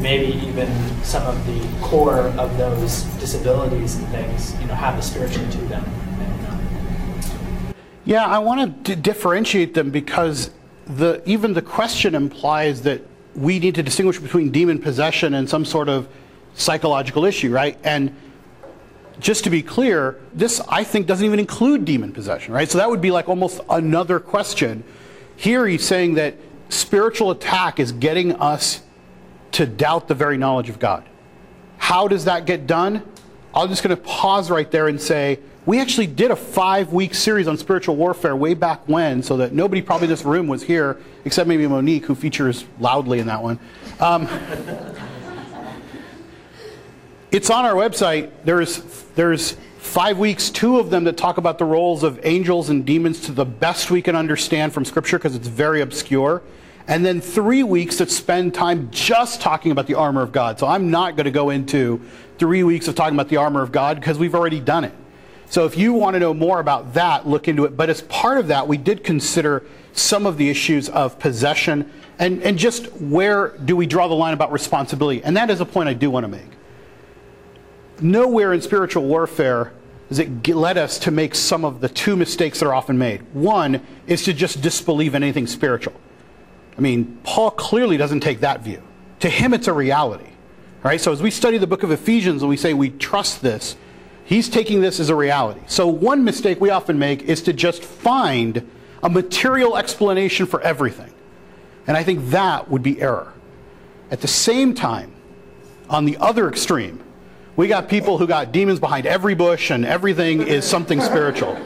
[0.00, 0.68] maybe even
[1.02, 5.58] some of the core of those disabilities and things, you know, have a spiritual to
[5.66, 5.84] them.
[8.04, 10.50] Yeah, I want to differentiate them because
[10.86, 13.02] the even the question implies that
[13.34, 16.08] we need to distinguish between demon possession and some sort of
[16.54, 17.76] psychological issue, right?
[17.84, 18.14] And
[19.20, 22.68] just to be clear, this I think doesn't even include demon possession, right?
[22.68, 24.84] So that would be like almost another question.
[25.36, 26.34] Here he's saying that
[26.68, 28.82] spiritual attack is getting us
[29.52, 31.04] to doubt the very knowledge of God.
[31.78, 33.02] How does that get done?
[33.54, 37.14] I'm just going to pause right there and say we actually did a five week
[37.14, 40.62] series on spiritual warfare way back when, so that nobody probably in this room was
[40.62, 43.58] here, except maybe Monique, who features loudly in that one.
[44.00, 44.26] Um,
[47.30, 48.30] it's on our website.
[48.44, 48.78] There's
[49.14, 53.20] there's five weeks, two of them that talk about the roles of angels and demons
[53.22, 56.42] to the best we can understand from Scripture because it's very obscure.
[56.86, 60.58] And then three weeks that spend time just talking about the armor of God.
[60.58, 62.00] So I'm not going to go into
[62.38, 64.94] three weeks of talking about the armor of God because we've already done it.
[65.50, 67.76] So if you want to know more about that, look into it.
[67.76, 72.42] But as part of that, we did consider some of the issues of possession and,
[72.42, 75.22] and just where do we draw the line about responsibility.
[75.22, 76.57] And that is a point I do want to make
[78.00, 79.72] nowhere in spiritual warfare
[80.08, 83.22] does it led us to make some of the two mistakes that are often made.
[83.34, 85.94] One is to just disbelieve in anything spiritual.
[86.76, 88.82] I mean, Paul clearly doesn't take that view.
[89.20, 90.30] To him, it's a reality.
[90.82, 93.76] Right, so as we study the book of Ephesians and we say we trust this,
[94.24, 95.60] he's taking this as a reality.
[95.66, 98.70] So, one mistake we often make is to just find
[99.02, 101.12] a material explanation for everything.
[101.88, 103.32] And I think that would be error.
[104.12, 105.12] At the same time,
[105.90, 107.02] on the other extreme,
[107.58, 111.58] we got people who got demons behind every bush and everything is something spiritual.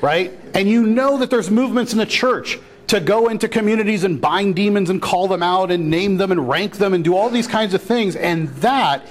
[0.00, 0.32] Right?
[0.54, 4.56] And you know that there's movements in the church to go into communities and bind
[4.56, 7.46] demons and call them out and name them and rank them and do all these
[7.46, 8.16] kinds of things.
[8.16, 9.06] And that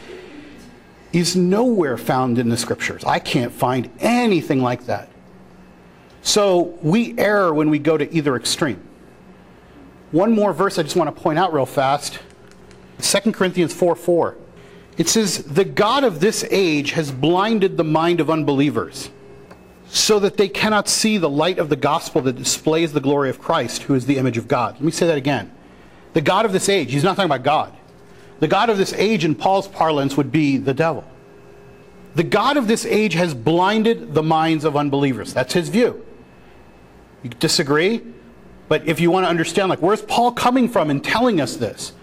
[1.14, 3.04] is nowhere found in the scriptures.
[3.06, 5.10] I can't find anything like that.
[6.24, 8.82] So we err when we go to either extreme.
[10.10, 12.18] One more verse I just want to point out real fast
[13.00, 14.38] 2 Corinthians 4 4.
[15.00, 19.10] It says, The God of this age has blinded the mind of unbelievers
[19.88, 23.40] so that they cannot see the light of the gospel that displays the glory of
[23.40, 24.76] Christ, who is the image of God.
[24.76, 25.52] Let me say that again.
[26.14, 27.76] The God of this age, he's not talking about God.
[28.42, 31.06] The God of this age, in Paul's parlance, would be the devil.
[32.16, 35.34] The God of this age has blinded the minds of unbelievers.
[35.34, 36.06] That's his view.
[37.24, 38.02] You disagree?
[38.68, 41.94] But if you want to understand, like, where's Paul coming from in telling us this?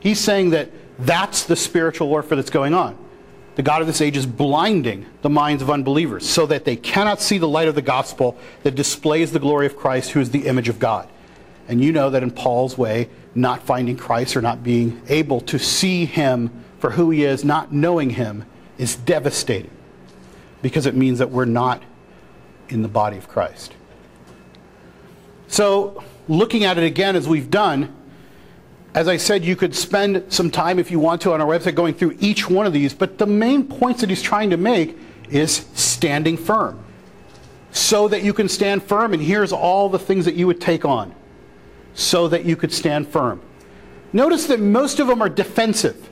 [0.00, 2.96] He's saying that that's the spiritual warfare that's going on.
[3.56, 7.20] The God of this age is blinding the minds of unbelievers so that they cannot
[7.20, 10.46] see the light of the gospel that displays the glory of Christ, who is the
[10.46, 11.08] image of God.
[11.68, 15.58] And you know that in Paul's way, not finding Christ or not being able to
[15.58, 18.44] see him for who he is, not knowing him,
[18.78, 19.70] is devastating
[20.62, 21.82] because it means that we're not
[22.68, 23.74] in the body of Christ.
[25.48, 27.94] So, looking at it again as we've done,
[28.94, 31.76] as I said, you could spend some time if you want to on our website
[31.76, 34.98] going through each one of these, but the main points that he's trying to make
[35.28, 36.84] is standing firm.
[37.72, 40.84] So that you can stand firm, and here's all the things that you would take
[40.84, 41.14] on
[41.94, 43.40] so that you could stand firm.
[44.12, 46.08] notice that most of them are defensive.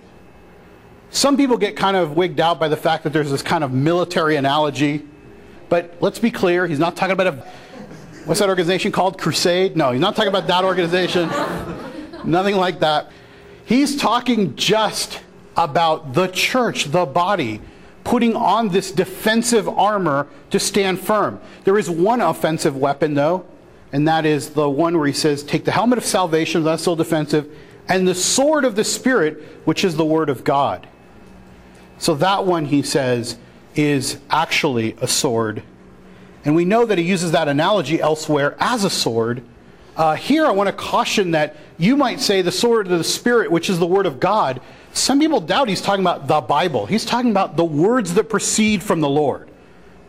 [1.10, 3.72] Some people get kind of wigged out by the fact that there's this kind of
[3.72, 5.04] military analogy.
[5.68, 7.32] But let's be clear, he's not talking about a,
[8.24, 9.18] what's that organization called?
[9.18, 9.76] Crusade?
[9.76, 11.28] No, he's not talking about that organization.
[12.28, 13.10] Nothing like that.
[13.64, 15.20] He's talking just
[15.56, 17.60] about the church, the body,
[18.04, 21.40] putting on this defensive armor to stand firm.
[21.64, 23.44] There is one offensive weapon, though,
[23.92, 26.96] and that is the one where he says, Take the helmet of salvation, that's still
[26.96, 27.50] defensive,
[27.88, 30.86] and the sword of the Spirit, which is the word of God.
[31.98, 33.38] So that one, he says,
[33.74, 35.62] is actually a sword.
[36.44, 39.42] And we know that he uses that analogy elsewhere as a sword.
[39.96, 43.50] Uh, here, I want to caution that you might say the sword of the Spirit,
[43.50, 44.60] which is the Word of God.
[44.92, 46.86] Some people doubt he's talking about the Bible.
[46.86, 49.48] He's talking about the words that proceed from the Lord.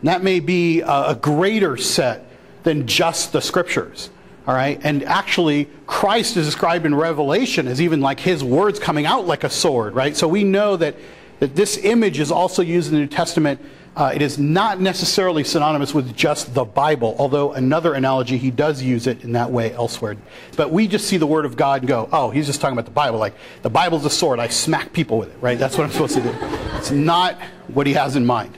[0.00, 2.26] And that may be a, greater set
[2.64, 4.10] than just the Scriptures.
[4.46, 4.80] All right?
[4.82, 9.44] And actually, Christ is described in Revelation as even like his words coming out like
[9.44, 10.16] a sword, right?
[10.16, 10.96] So we know that
[11.40, 13.60] that this image is also used in the New Testament.
[13.96, 18.80] Uh, it is not necessarily synonymous with just the Bible, although another analogy, he does
[18.80, 20.16] use it in that way elsewhere.
[20.56, 22.92] But we just see the Word of God go, oh, he's just talking about the
[22.92, 23.18] Bible.
[23.18, 24.38] Like, the Bible's a sword.
[24.38, 25.58] I smack people with it, right?
[25.58, 26.32] That's what I'm supposed to do.
[26.76, 27.36] It's not
[27.68, 28.56] what he has in mind.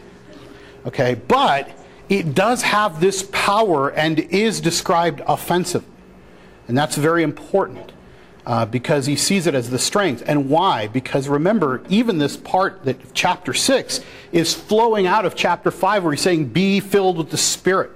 [0.85, 1.15] Okay?
[1.15, 1.71] But
[2.11, 5.85] it does have this power and is described offensive.
[6.69, 7.93] And that's very important
[8.45, 10.23] uh, because he sees it as the strength.
[10.27, 10.89] And why?
[10.89, 14.01] Because remember, even this part that chapter 6
[14.33, 17.93] is flowing out of chapter 5 where he's saying, Be filled with the Spirit.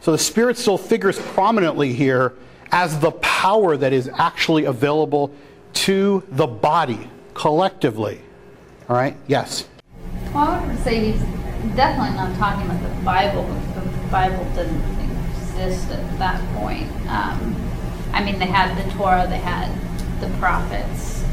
[0.00, 2.34] So the Spirit still figures prominently here
[2.72, 5.34] as the power that is actually available
[5.72, 8.20] to the body collectively.
[8.88, 9.16] All right?
[9.26, 9.68] Yes?
[10.32, 11.20] Well, I would say he's
[11.76, 13.44] definitely not talking about the Bible
[13.74, 14.82] the Bible didn't
[15.30, 16.90] exist at that point.
[17.08, 17.73] Um,
[18.14, 19.68] I mean, they had the Torah, they had
[20.20, 21.24] the prophets,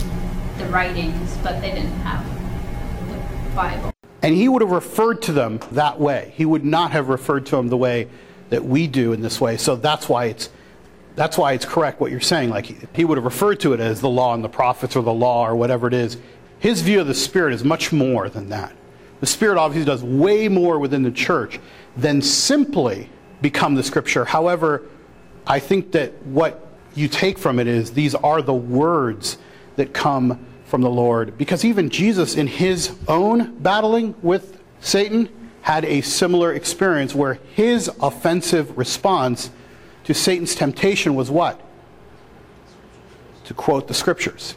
[0.58, 2.26] the writings, but they didn't have
[3.08, 3.92] the Bible.
[4.24, 6.34] And he would have referred to them that way.
[6.36, 8.08] He would not have referred to them the way
[8.50, 9.58] that we do in this way.
[9.58, 10.50] So that's why it's
[11.16, 12.50] that's why it's correct what you're saying.
[12.50, 15.04] Like he, he would have referred to it as the law and the prophets or
[15.04, 16.18] the law or whatever it is.
[16.58, 18.74] His view of the Spirit is much more than that.
[19.20, 21.60] The Spirit obviously does way more within the church
[21.96, 23.08] than simply
[23.40, 24.26] become the Scripture.
[24.26, 24.84] However,
[25.46, 29.38] I think that what you take from it is these are the words
[29.76, 31.38] that come from the Lord.
[31.38, 35.30] Because even Jesus, in his own battling with Satan,
[35.62, 39.52] had a similar experience where his offensive response
[40.06, 41.62] to Satan's temptation was what?
[43.46, 44.56] To quote the scriptures.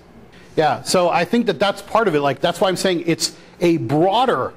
[0.57, 2.21] Yeah, so I think that that's part of it.
[2.21, 4.55] Like, that's why I'm saying it's a broader,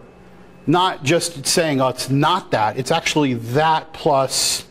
[0.68, 2.78] not just saying, oh, it's not that.
[2.78, 4.67] It's actually that plus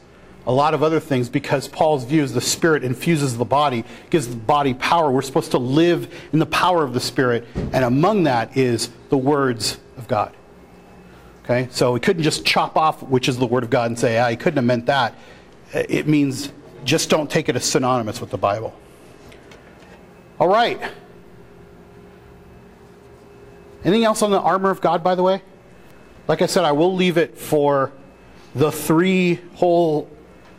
[0.47, 4.29] a lot of other things because Paul's view is the Spirit infuses the body, gives
[4.29, 5.11] the body power.
[5.11, 9.19] We're supposed to live in the power of the Spirit, and among that is the
[9.19, 10.35] words of God.
[11.45, 14.19] Okay, so we couldn't just chop off which is the Word of God and say,
[14.19, 15.15] ah, couldn't have meant that.
[15.73, 16.53] It means
[16.85, 18.75] just don't take it as synonymous with the Bible.
[20.39, 20.81] All right.
[23.85, 25.43] Anything else on the armor of God, by the way?
[26.29, 27.93] Like I said, I will leave it for
[28.55, 30.09] the three whole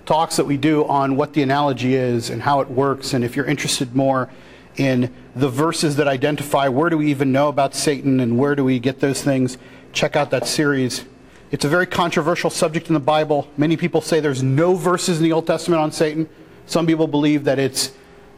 [0.08, 3.14] talks that we do on what the analogy is and how it works.
[3.14, 4.30] And if you're interested more
[4.78, 8.64] in the verses that identify where do we even know about Satan and where do
[8.64, 9.58] we get those things,
[9.92, 11.06] check out that series.
[11.52, 13.50] It's a very controversial subject in the Bible.
[13.58, 16.30] Many people say there's no verses in the Old Testament on Satan.
[16.66, 17.92] Some people believe that it's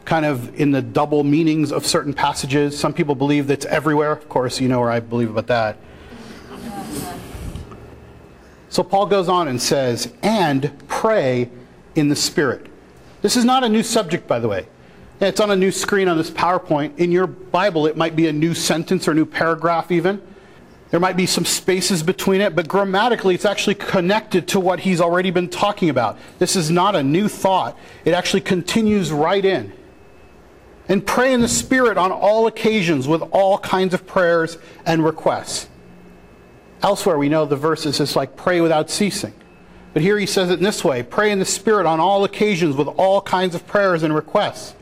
[0.04, 2.76] kind of in the double meanings of certain passages.
[2.76, 4.12] Some people believe that it's everywhere.
[4.12, 5.76] Of course, you know where I believe about that.
[8.70, 11.50] So Paul goes on and says, and pray
[11.94, 12.66] in the Spirit.
[13.22, 14.66] This is not a new subject, by the way.
[15.20, 16.98] It's on a new screen on this PowerPoint.
[16.98, 20.22] In your Bible, it might be a new sentence or new paragraph, even.
[20.90, 25.00] There might be some spaces between it, but grammatically, it's actually connected to what he's
[25.00, 26.18] already been talking about.
[26.38, 29.72] This is not a new thought, it actually continues right in.
[30.88, 35.68] And pray in the Spirit on all occasions with all kinds of prayers and requests.
[36.82, 39.34] Elsewhere, we know the verses is like pray without ceasing.
[39.92, 42.76] But here he says it in this way pray in the Spirit on all occasions
[42.76, 44.74] with all kinds of prayers and requests.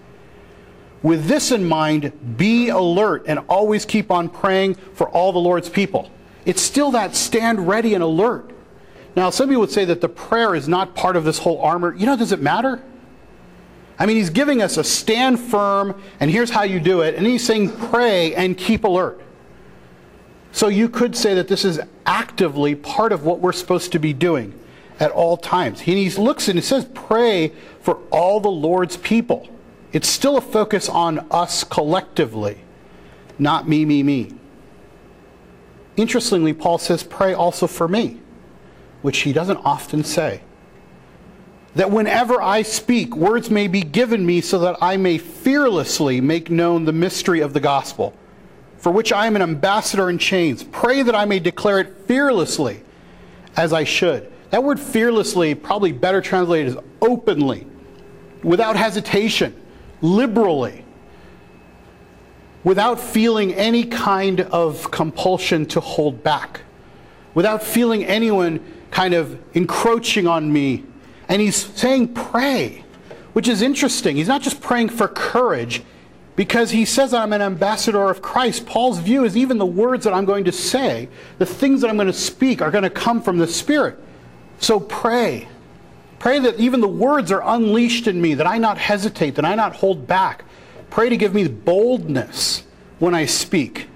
[1.02, 5.68] With this in mind, be alert and always keep on praying for all the Lord's
[5.68, 6.10] people.
[6.44, 8.50] It's still that stand ready and alert.
[9.14, 11.94] Now, some people would say that the prayer is not part of this whole armor.
[11.94, 12.82] You know, does it matter?
[13.98, 17.14] I mean, he's giving us a stand firm, and here's how you do it.
[17.14, 19.20] And he's saying pray and keep alert.
[20.52, 24.12] So you could say that this is actively part of what we're supposed to be
[24.12, 24.57] doing
[25.00, 25.80] at all times.
[25.80, 29.48] He, looks and he says, Pray for all the Lord's people.
[29.92, 32.60] It's still a focus on us collectively,
[33.38, 34.34] not me, me, me.
[35.96, 38.20] Interestingly, Paul says, Pray also for me,
[39.02, 40.42] which he doesn't often say.
[41.74, 46.50] That whenever I speak, words may be given me so that I may fearlessly make
[46.50, 48.14] known the mystery of the gospel,
[48.78, 50.64] for which I am an ambassador in chains.
[50.64, 52.82] Pray that I may declare it fearlessly
[53.56, 54.30] as I should.
[54.50, 57.66] That word fearlessly, probably better translated as openly,
[58.42, 59.54] without hesitation,
[60.00, 60.84] liberally,
[62.64, 66.62] without feeling any kind of compulsion to hold back,
[67.34, 70.84] without feeling anyone kind of encroaching on me.
[71.28, 72.84] And he's saying, pray,
[73.34, 74.16] which is interesting.
[74.16, 75.82] He's not just praying for courage
[76.36, 78.64] because he says I'm an ambassador of Christ.
[78.64, 81.96] Paul's view is even the words that I'm going to say, the things that I'm
[81.96, 83.98] going to speak, are going to come from the Spirit.
[84.58, 85.48] So pray.
[86.18, 89.54] Pray that even the words are unleashed in me, that I not hesitate, that I
[89.54, 90.44] not hold back.
[90.90, 92.64] Pray to give me boldness
[92.98, 93.88] when I speak.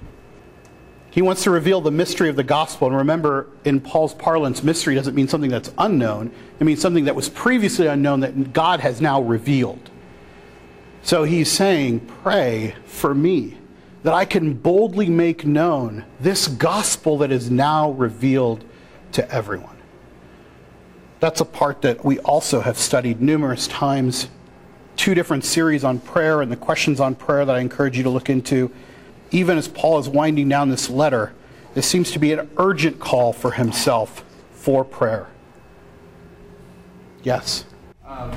[1.10, 2.88] He wants to reveal the mystery of the gospel.
[2.88, 6.30] And remember, in Paul's parlance, mystery doesn't mean something that's unknown.
[6.58, 9.90] It means something that was previously unknown that God has now revealed.
[11.02, 13.58] So he's saying, Pray for me,
[14.04, 18.64] that I can boldly make known this gospel that is now revealed
[19.12, 19.71] to everyone.
[21.22, 24.26] That's a part that we also have studied numerous times.
[24.96, 28.10] Two different series on prayer and the questions on prayer that I encourage you to
[28.10, 28.72] look into.
[29.30, 31.32] Even as Paul is winding down this letter,
[31.74, 35.28] there seems to be an urgent call for himself for prayer.
[37.22, 37.66] Yes?
[38.04, 38.32] Um,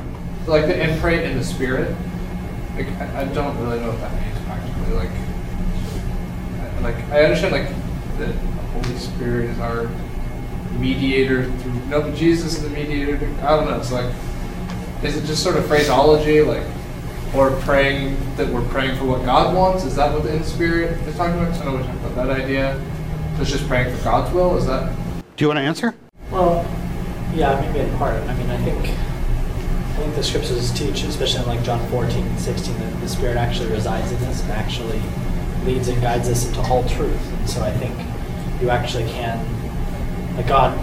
[0.45, 1.89] like the and pray in the spirit.
[2.75, 4.93] Like I, don't really know what that means practically.
[4.93, 5.09] Like,
[6.83, 7.67] like I understand like
[8.19, 8.31] the
[8.73, 9.89] Holy Spirit is our
[10.74, 11.74] mediator through.
[11.88, 13.16] No, Jesus is the mediator.
[13.41, 13.78] I don't know.
[13.78, 14.13] It's like,
[15.03, 16.63] is it just sort of phraseology, like,
[17.34, 19.84] or praying that we're praying for what God wants?
[19.84, 21.53] Is that what the in spirit is talking about?
[21.59, 22.82] I know we talked about that idea.
[23.36, 24.57] So it's just praying for God's will.
[24.57, 24.95] Is that?
[25.36, 25.95] Do you want to answer?
[26.32, 26.63] Well,
[27.34, 28.22] yeah, maybe in part.
[28.24, 28.89] I mean, I think
[29.95, 33.38] I think the scriptures teach, especially in like John 14 and 16, that the Spirit
[33.38, 35.01] actually resides in us and actually
[35.63, 37.32] leads and guides us into all truth.
[37.39, 37.95] And so I think
[38.61, 39.39] you actually can,
[40.36, 40.77] like God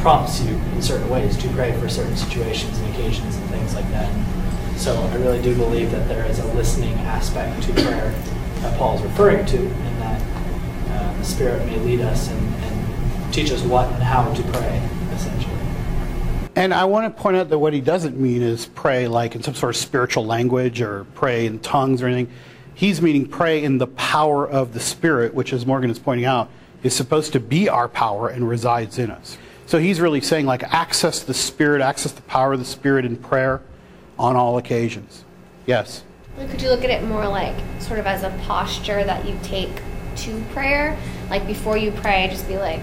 [0.00, 3.88] prompts you in certain ways to pray for certain situations and occasions and things like
[3.90, 4.10] that.
[4.76, 8.14] So I really do believe that there is a listening aspect to prayer
[8.60, 10.22] that Paul is referring to, and that
[10.90, 14.88] uh, the Spirit may lead us and, and teach us what and how to pray,
[15.12, 15.54] essentially.
[16.54, 19.42] And I want to point out that what he doesn't mean is pray like in
[19.42, 22.32] some sort of spiritual language or pray in tongues or anything.
[22.74, 26.50] He's meaning pray in the power of the Spirit, which, as Morgan is pointing out,
[26.82, 29.38] is supposed to be our power and resides in us.
[29.66, 33.16] So he's really saying, like, access the Spirit, access the power of the Spirit in
[33.16, 33.60] prayer
[34.18, 35.24] on all occasions.
[35.66, 36.04] Yes?
[36.38, 39.70] Could you look at it more like sort of as a posture that you take
[40.16, 40.96] to prayer?
[41.28, 42.80] Like before you pray, just be like,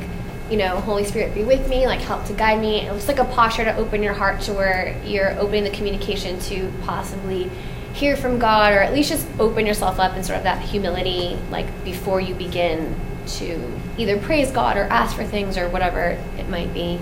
[0.50, 2.82] you know, Holy Spirit be with me, like help to guide me.
[2.82, 6.38] It looks like a posture to open your heart to where you're opening the communication
[6.42, 7.50] to possibly
[7.94, 11.40] hear from God or at least just open yourself up in sort of that humility,
[11.50, 12.94] like before you begin
[13.28, 17.00] to either praise God or ask for things or whatever it might be.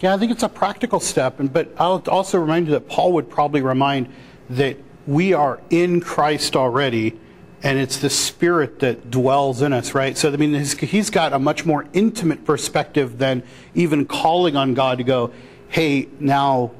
[0.00, 1.40] Yeah, I think it's a practical step.
[1.40, 4.08] And, but I'll also remind you that Paul would probably remind
[4.50, 7.18] that we are in Christ already,
[7.62, 10.16] and it's the Spirit that dwells in us, right?
[10.18, 13.42] So, I mean, he's, he's got a much more intimate perspective than
[13.74, 15.32] even calling on God to go,
[15.68, 16.72] hey, now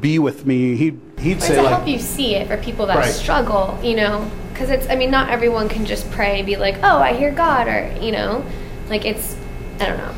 [0.00, 0.76] be with me.
[0.76, 3.12] He, he'd Or say, to like, help you see it for people that Right.
[3.12, 4.30] struggle, you know,
[4.60, 7.30] because it's, I mean, not everyone can just pray and be like, oh, I hear
[7.30, 8.44] God, or, you know,
[8.90, 9.34] like it's,
[9.78, 10.14] I don't know.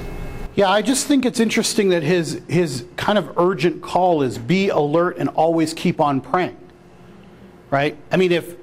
[0.57, 4.69] Yeah, I just think it's interesting that his his kind of urgent call is be
[4.69, 6.57] alert and always keep on praying.
[7.71, 7.97] Right?
[8.11, 8.57] I mean, if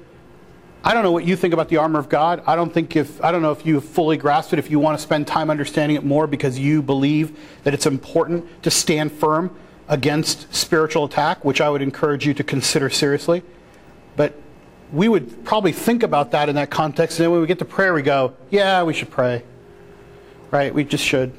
[0.84, 2.42] I don't know what you think about the armor of God.
[2.46, 4.58] I don't think if I don't know if you fully grasp it.
[4.58, 8.62] If you want to spend time understanding it more because you believe that it's important
[8.62, 9.56] to stand firm
[9.88, 13.42] against spiritual attack, which I would encourage you to consider seriously.
[14.14, 14.38] But
[14.92, 17.64] we would probably think about that in that context, and then when we get to
[17.64, 19.42] prayer, we go, "Yeah, we should pray."
[20.50, 20.74] Right?
[20.74, 21.32] We just should.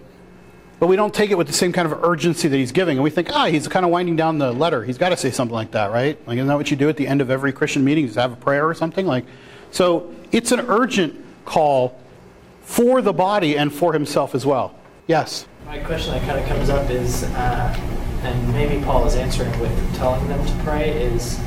[0.82, 2.97] But we don't take it with the same kind of urgency that he's giving.
[2.97, 4.84] And we think, ah, he's kind of winding down the letter.
[4.84, 6.18] He's got to say something like that, right?
[6.28, 8.06] Like, isn't that what you do at the end of every Christian meeting?
[8.06, 9.06] Is have a prayer or something?
[9.06, 9.26] Like,
[9.70, 11.99] so it's an urgent call
[12.64, 14.74] for the body and for himself as well.
[15.06, 15.45] Yes.
[15.68, 17.78] My question that kind of comes up is, uh,
[18.24, 21.39] and maybe Paul is answering with telling them to pray, is,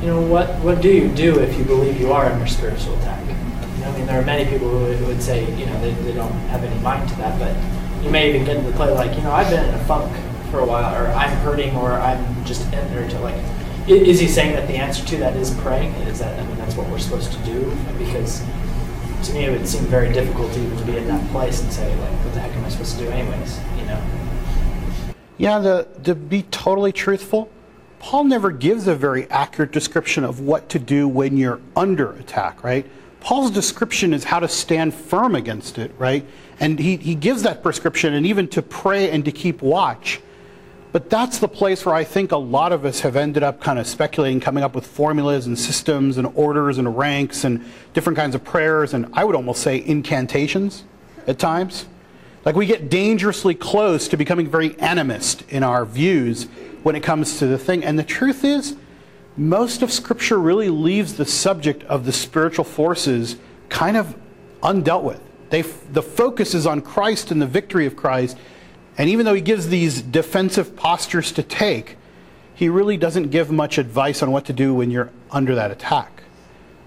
[0.00, 3.20] you know, what, what do you do if you believe you are under spiritual attack?
[3.84, 6.62] I mean, there are many people who would, say, you know, they, they don't have
[6.62, 9.32] any mind to that, but you may even get into the play like, you know,
[9.32, 10.14] I've been in a funk
[10.50, 13.34] for a while, or I'm hurting, or I'm just in there to like,
[13.88, 15.92] Is he saying that the answer to that is praying?
[16.06, 17.76] Is that, I mean, that's what we're supposed to do?
[17.98, 18.44] Because
[19.24, 21.88] to me, it would seem very difficult to even be in that place and say,
[21.96, 24.02] like, what the heck am I supposed to do anyways, you know?
[25.38, 27.50] Yeah, the, to be totally truthful,
[28.00, 32.62] Paul never gives a very accurate description of what to do when you're under attack,
[32.62, 32.86] right?
[33.20, 36.24] Paul's description is how to stand firm against it, right?
[36.60, 40.20] And he, he gives that prescription and even to pray and to keep watch.
[40.92, 43.78] But that's the place where I think a lot of us have ended up kind
[43.78, 48.34] of speculating, coming up with formulas and systems and orders and ranks and different kinds
[48.34, 50.84] of prayers, and I would almost say incantations
[51.26, 51.86] at times.
[52.48, 56.44] Like we get dangerously close to becoming very animist in our views
[56.82, 57.84] when it comes to the thing.
[57.84, 58.74] And the truth is,
[59.36, 63.36] most of Scripture really leaves the subject of the spiritual forces
[63.68, 64.16] kind of
[64.62, 65.20] undealt with.
[65.50, 68.38] They, the focus is on Christ and the victory of Christ.
[68.96, 71.98] And even though he gives these defensive postures to take,
[72.54, 76.22] he really doesn't give much advice on what to do when you're under that attack,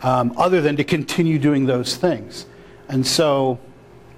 [0.01, 2.47] um, other than to continue doing those things.
[2.89, 3.59] And so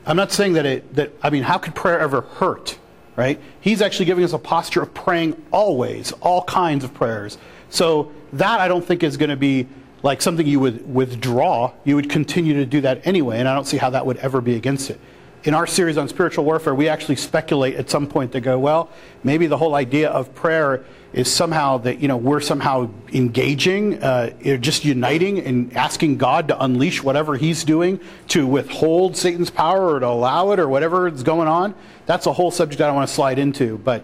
[0.06, 2.78] I'm not saying that it, that, I mean, how could prayer ever hurt,
[3.16, 3.40] right?
[3.62, 7.38] He's actually giving us a posture of praying always, all kinds of prayers.
[7.70, 9.68] So that I don't think is going to be
[10.04, 11.72] like something you would withdraw.
[11.86, 14.42] You would continue to do that anyway, and I don't see how that would ever
[14.42, 15.00] be against it.
[15.46, 18.90] In our series on spiritual warfare, we actually speculate at some point to go, well,
[19.24, 20.84] maybe the whole idea of prayer
[21.14, 26.64] is somehow that you know we're somehow engaging, uh, just uniting and asking God to
[26.64, 28.00] unleash whatever He's doing
[28.30, 31.76] to withhold Satan's power or to allow it or whatever is going on.
[32.08, 33.78] That's a whole subject I don't want to slide into.
[33.78, 34.04] But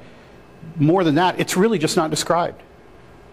[0.77, 2.61] more than that, it's really just not described.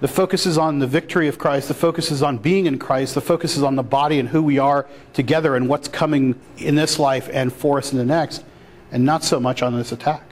[0.00, 1.68] The focus is on the victory of Christ.
[1.68, 3.14] The focus is on being in Christ.
[3.14, 6.74] The focus is on the body and who we are together and what's coming in
[6.74, 8.44] this life and for us in the next,
[8.92, 10.22] and not so much on this attack.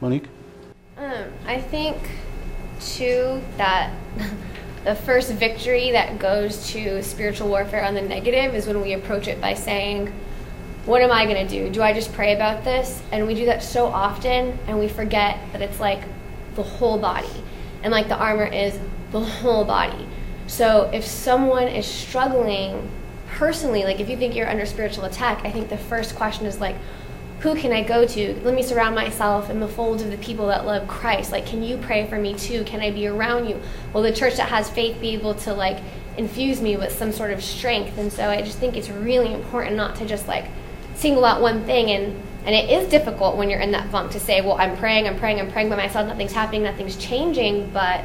[0.00, 0.26] Monique?
[0.96, 1.96] Um, I think,
[2.84, 3.92] too, that
[4.84, 9.28] the first victory that goes to spiritual warfare on the negative is when we approach
[9.28, 10.12] it by saying,
[10.84, 11.70] What am I going to do?
[11.70, 13.02] Do I just pray about this?
[13.12, 16.02] And we do that so often, and we forget that it's like
[16.54, 17.42] the whole body.
[17.82, 18.78] And like the armor is
[19.10, 20.06] the whole body.
[20.46, 22.90] So if someone is struggling
[23.28, 26.60] personally, like if you think you're under spiritual attack, I think the first question is
[26.60, 26.76] like,
[27.44, 28.40] who can I go to?
[28.42, 31.30] Let me surround myself in the folds of the people that love Christ.
[31.30, 32.64] Like, can you pray for me too?
[32.64, 33.60] Can I be around you?
[33.92, 35.76] Will the church that has faith be able to like
[36.16, 37.98] infuse me with some sort of strength?
[37.98, 40.46] And so I just think it's really important not to just like
[40.94, 44.20] single out one thing and and it is difficult when you're in that funk to
[44.20, 47.70] say, well, I'm praying, I'm praying, I'm praying by myself, nothing's happening, nothing's changing.
[47.70, 48.04] But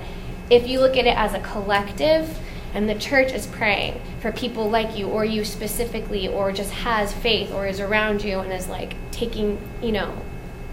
[0.49, 2.37] if you look at it as a collective,
[2.73, 7.13] and the church is praying for people like you or you specifically or just has
[7.13, 10.13] faith or is around you and is like taking you know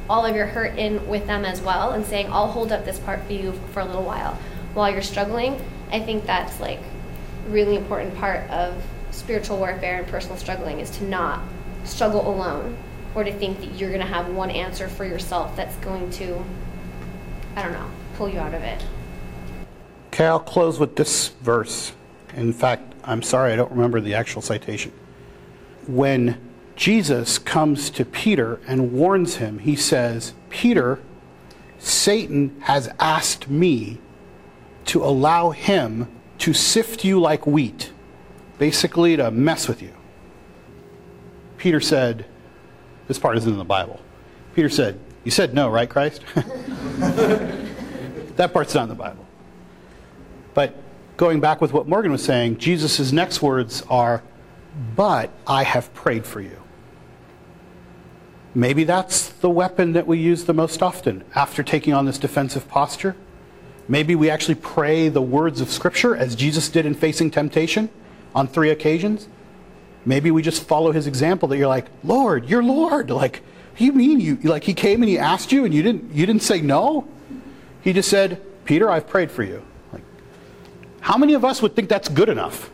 [0.08, 2.98] all of your hurt in with them as well and saying i'll hold up this
[2.98, 4.38] part for you for a little while.
[4.74, 6.80] While you're struggling i think that's like
[7.48, 11.40] really important part of spiritual warfare and personal struggling is to not
[11.84, 12.76] struggle alone
[13.14, 16.44] or to think that you're going to have one answer for yourself that's going to
[17.54, 18.84] i don't know pull you out of it
[20.16, 21.92] Okay, I'll close with this verse.
[22.32, 24.90] In fact, I'm sorry, I don't remember the actual citation.
[25.86, 26.40] When
[26.74, 31.00] Jesus comes to Peter and warns him, he says, Peter,
[31.78, 33.98] Satan has asked me
[34.86, 36.08] to allow him
[36.38, 37.92] to sift you like wheat,
[38.56, 39.92] basically to mess with you.
[41.58, 42.24] Peter said,
[43.06, 44.00] This part isn't in the Bible.
[44.54, 46.22] Peter said, You said no, right, Christ?
[48.36, 49.25] that part's not in the Bible.
[50.56, 50.74] But
[51.18, 54.22] going back with what Morgan was saying, Jesus' next words are,
[54.96, 56.62] But I have prayed for you.
[58.54, 62.68] Maybe that's the weapon that we use the most often after taking on this defensive
[62.68, 63.16] posture.
[63.86, 67.90] Maybe we actually pray the words of Scripture as Jesus did in facing temptation
[68.34, 69.28] on three occasions.
[70.06, 73.10] Maybe we just follow his example that you're like, Lord, you're Lord.
[73.10, 73.42] Like,
[73.76, 76.42] you mean you like he came and he asked you and you didn't you didn't
[76.42, 77.06] say no?
[77.82, 79.62] He just said, Peter, I've prayed for you.
[81.06, 82.68] How many of us would think that's good enough?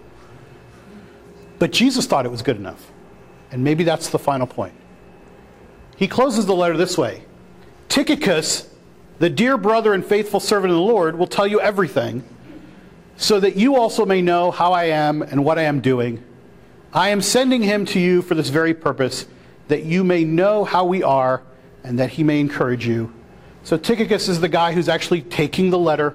[1.59, 2.91] But Jesus thought it was good enough.
[3.51, 4.73] And maybe that's the final point.
[5.97, 7.25] He closes the letter this way
[7.91, 8.71] Tychicus,
[9.19, 12.25] the dear brother and faithful servant of the Lord, will tell you everything,
[13.19, 16.25] so that you also may know how I am and what I am doing.
[16.95, 19.27] I am sending him to you for this very purpose,
[19.69, 21.43] that you may know how we are
[21.85, 23.13] and that he may encourage you.
[23.63, 26.15] So Tychicus is the guy who's actually taking the letter.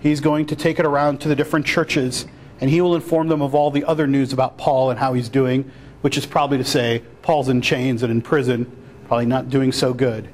[0.00, 2.26] He's going to take it around to the different churches,
[2.60, 5.28] and he will inform them of all the other news about Paul and how he's
[5.28, 5.70] doing,
[6.02, 8.70] which is probably to say Paul's in chains and in prison,
[9.06, 10.28] probably not doing so good.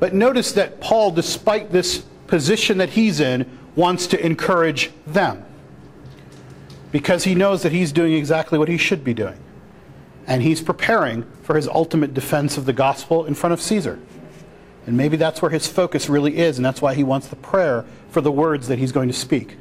[0.00, 3.46] But notice that Paul, despite this position that he's in,
[3.76, 5.44] wants to encourage them
[6.92, 9.38] because he knows that he's doing exactly what he should be doing.
[10.26, 13.98] And he's preparing for his ultimate defense of the gospel in front of Caesar.
[14.86, 17.84] And maybe that's where his focus really is, and that's why he wants the prayer
[18.16, 19.58] for the words that he's going to speak.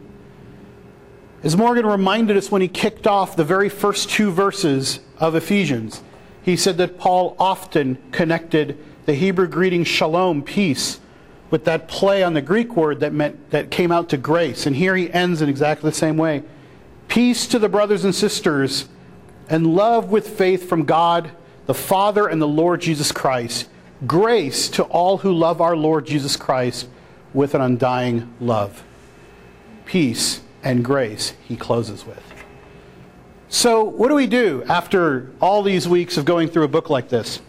[1.44, 6.02] As Morgan reminded us when he kicked off the very first two verses of Ephesians,
[6.42, 8.78] he said that Paul often connected
[9.08, 11.02] the Hebrew greeting shalom, peace,
[11.52, 14.66] with that play on the Greek word that meant that came out to grace.
[14.66, 16.42] And here he ends in exactly the same way.
[17.10, 18.88] Peace to the brothers and sisters,
[19.50, 21.30] and love with faith from God,
[21.66, 23.68] the Father, and the Lord Jesus Christ.
[24.08, 26.88] Grace to all who love our Lord Jesus Christ
[27.36, 28.84] with an undying love.
[29.86, 32.24] Peace and grace, he closes with.
[33.50, 37.10] So, what do we do after all these weeks of going through a book like
[37.10, 37.40] this?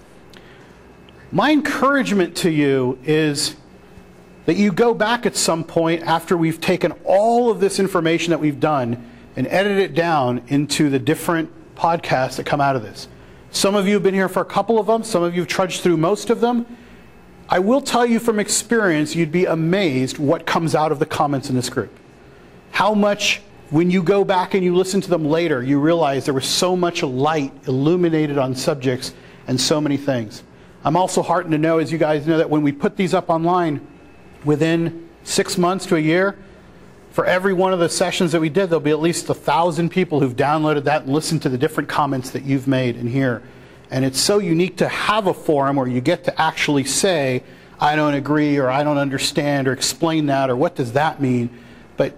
[1.32, 3.56] My encouragement to you is
[4.44, 8.38] that you go back at some point after we've taken all of this information that
[8.38, 13.08] we've done and edit it down into the different podcasts that come out of this.
[13.50, 15.48] Some of you have been here for a couple of them, some of you have
[15.48, 16.66] trudged through most of them.
[17.48, 21.48] I will tell you from experience, you'd be amazed what comes out of the comments
[21.48, 21.92] in this group.
[22.72, 23.40] How much,
[23.70, 26.76] when you go back and you listen to them later, you realize there was so
[26.76, 29.14] much light illuminated on subjects
[29.46, 30.42] and so many things.
[30.84, 33.30] I'm also heartened to know, as you guys know, that when we put these up
[33.30, 33.86] online,
[34.44, 36.36] within six months to a year,
[37.10, 39.88] for every one of the sessions that we did, there'll be at least a thousand
[39.88, 43.42] people who've downloaded that and listened to the different comments that you've made in here.
[43.90, 47.42] And it's so unique to have a forum where you get to actually say,
[47.78, 51.50] I don't agree, or I don't understand, or explain that, or what does that mean.
[51.96, 52.16] But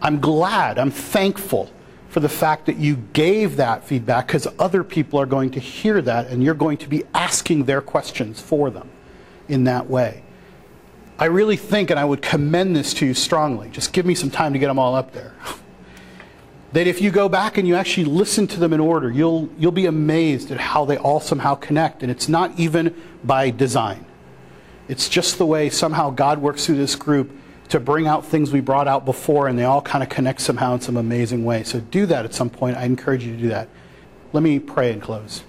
[0.00, 1.70] I'm glad, I'm thankful
[2.08, 6.02] for the fact that you gave that feedback because other people are going to hear
[6.02, 8.90] that and you're going to be asking their questions for them
[9.48, 10.22] in that way.
[11.18, 14.30] I really think, and I would commend this to you strongly, just give me some
[14.30, 15.34] time to get them all up there.
[16.72, 19.72] that if you go back and you actually listen to them in order, you'll, you'll
[19.72, 22.02] be amazed at how they all somehow connect.
[22.02, 22.94] And it's not even
[23.24, 24.04] by design,
[24.88, 27.30] it's just the way somehow God works through this group
[27.68, 30.74] to bring out things we brought out before, and they all kind of connect somehow
[30.74, 31.62] in some amazing way.
[31.62, 32.76] So do that at some point.
[32.76, 33.68] I encourage you to do that.
[34.32, 35.44] Let me pray and close.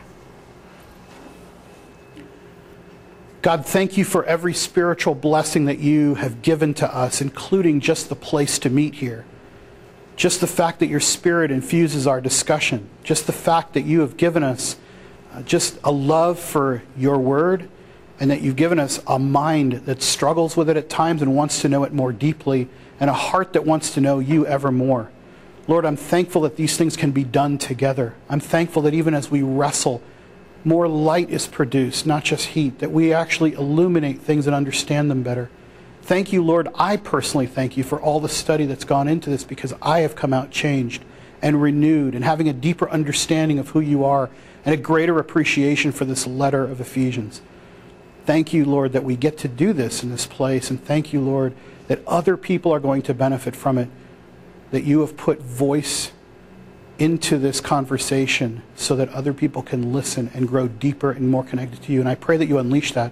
[3.41, 8.07] God, thank you for every spiritual blessing that you have given to us, including just
[8.09, 9.25] the place to meet here.
[10.21, 12.87] Just the fact that your spirit infuses our discussion.
[13.03, 14.75] Just the fact that you have given us
[15.33, 17.67] uh, just a love for your word
[18.19, 21.59] and that you've given us a mind that struggles with it at times and wants
[21.61, 22.69] to know it more deeply
[22.99, 25.09] and a heart that wants to know you ever more.
[25.67, 28.13] Lord, I'm thankful that these things can be done together.
[28.29, 30.03] I'm thankful that even as we wrestle,
[30.63, 35.23] more light is produced, not just heat, that we actually illuminate things and understand them
[35.23, 35.49] better.
[36.01, 36.67] Thank you, Lord.
[36.75, 40.15] I personally thank you for all the study that's gone into this because I have
[40.15, 41.03] come out changed
[41.41, 44.29] and renewed and having a deeper understanding of who you are
[44.65, 47.41] and a greater appreciation for this letter of Ephesians.
[48.25, 50.69] Thank you, Lord, that we get to do this in this place.
[50.69, 51.53] And thank you, Lord,
[51.87, 53.89] that other people are going to benefit from it,
[54.71, 56.11] that you have put voice
[56.99, 61.81] into this conversation so that other people can listen and grow deeper and more connected
[61.81, 61.99] to you.
[61.99, 63.11] And I pray that you unleash that.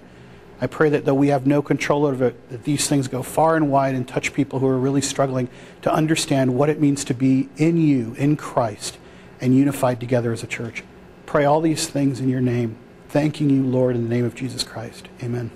[0.60, 3.56] I pray that though we have no control over it, that these things go far
[3.56, 5.48] and wide and touch people who are really struggling
[5.82, 8.98] to understand what it means to be in you, in Christ,
[9.40, 10.84] and unified together as a church.
[11.24, 12.76] Pray all these things in your name,
[13.08, 15.08] thanking you, Lord, in the name of Jesus Christ.
[15.22, 15.50] Amen.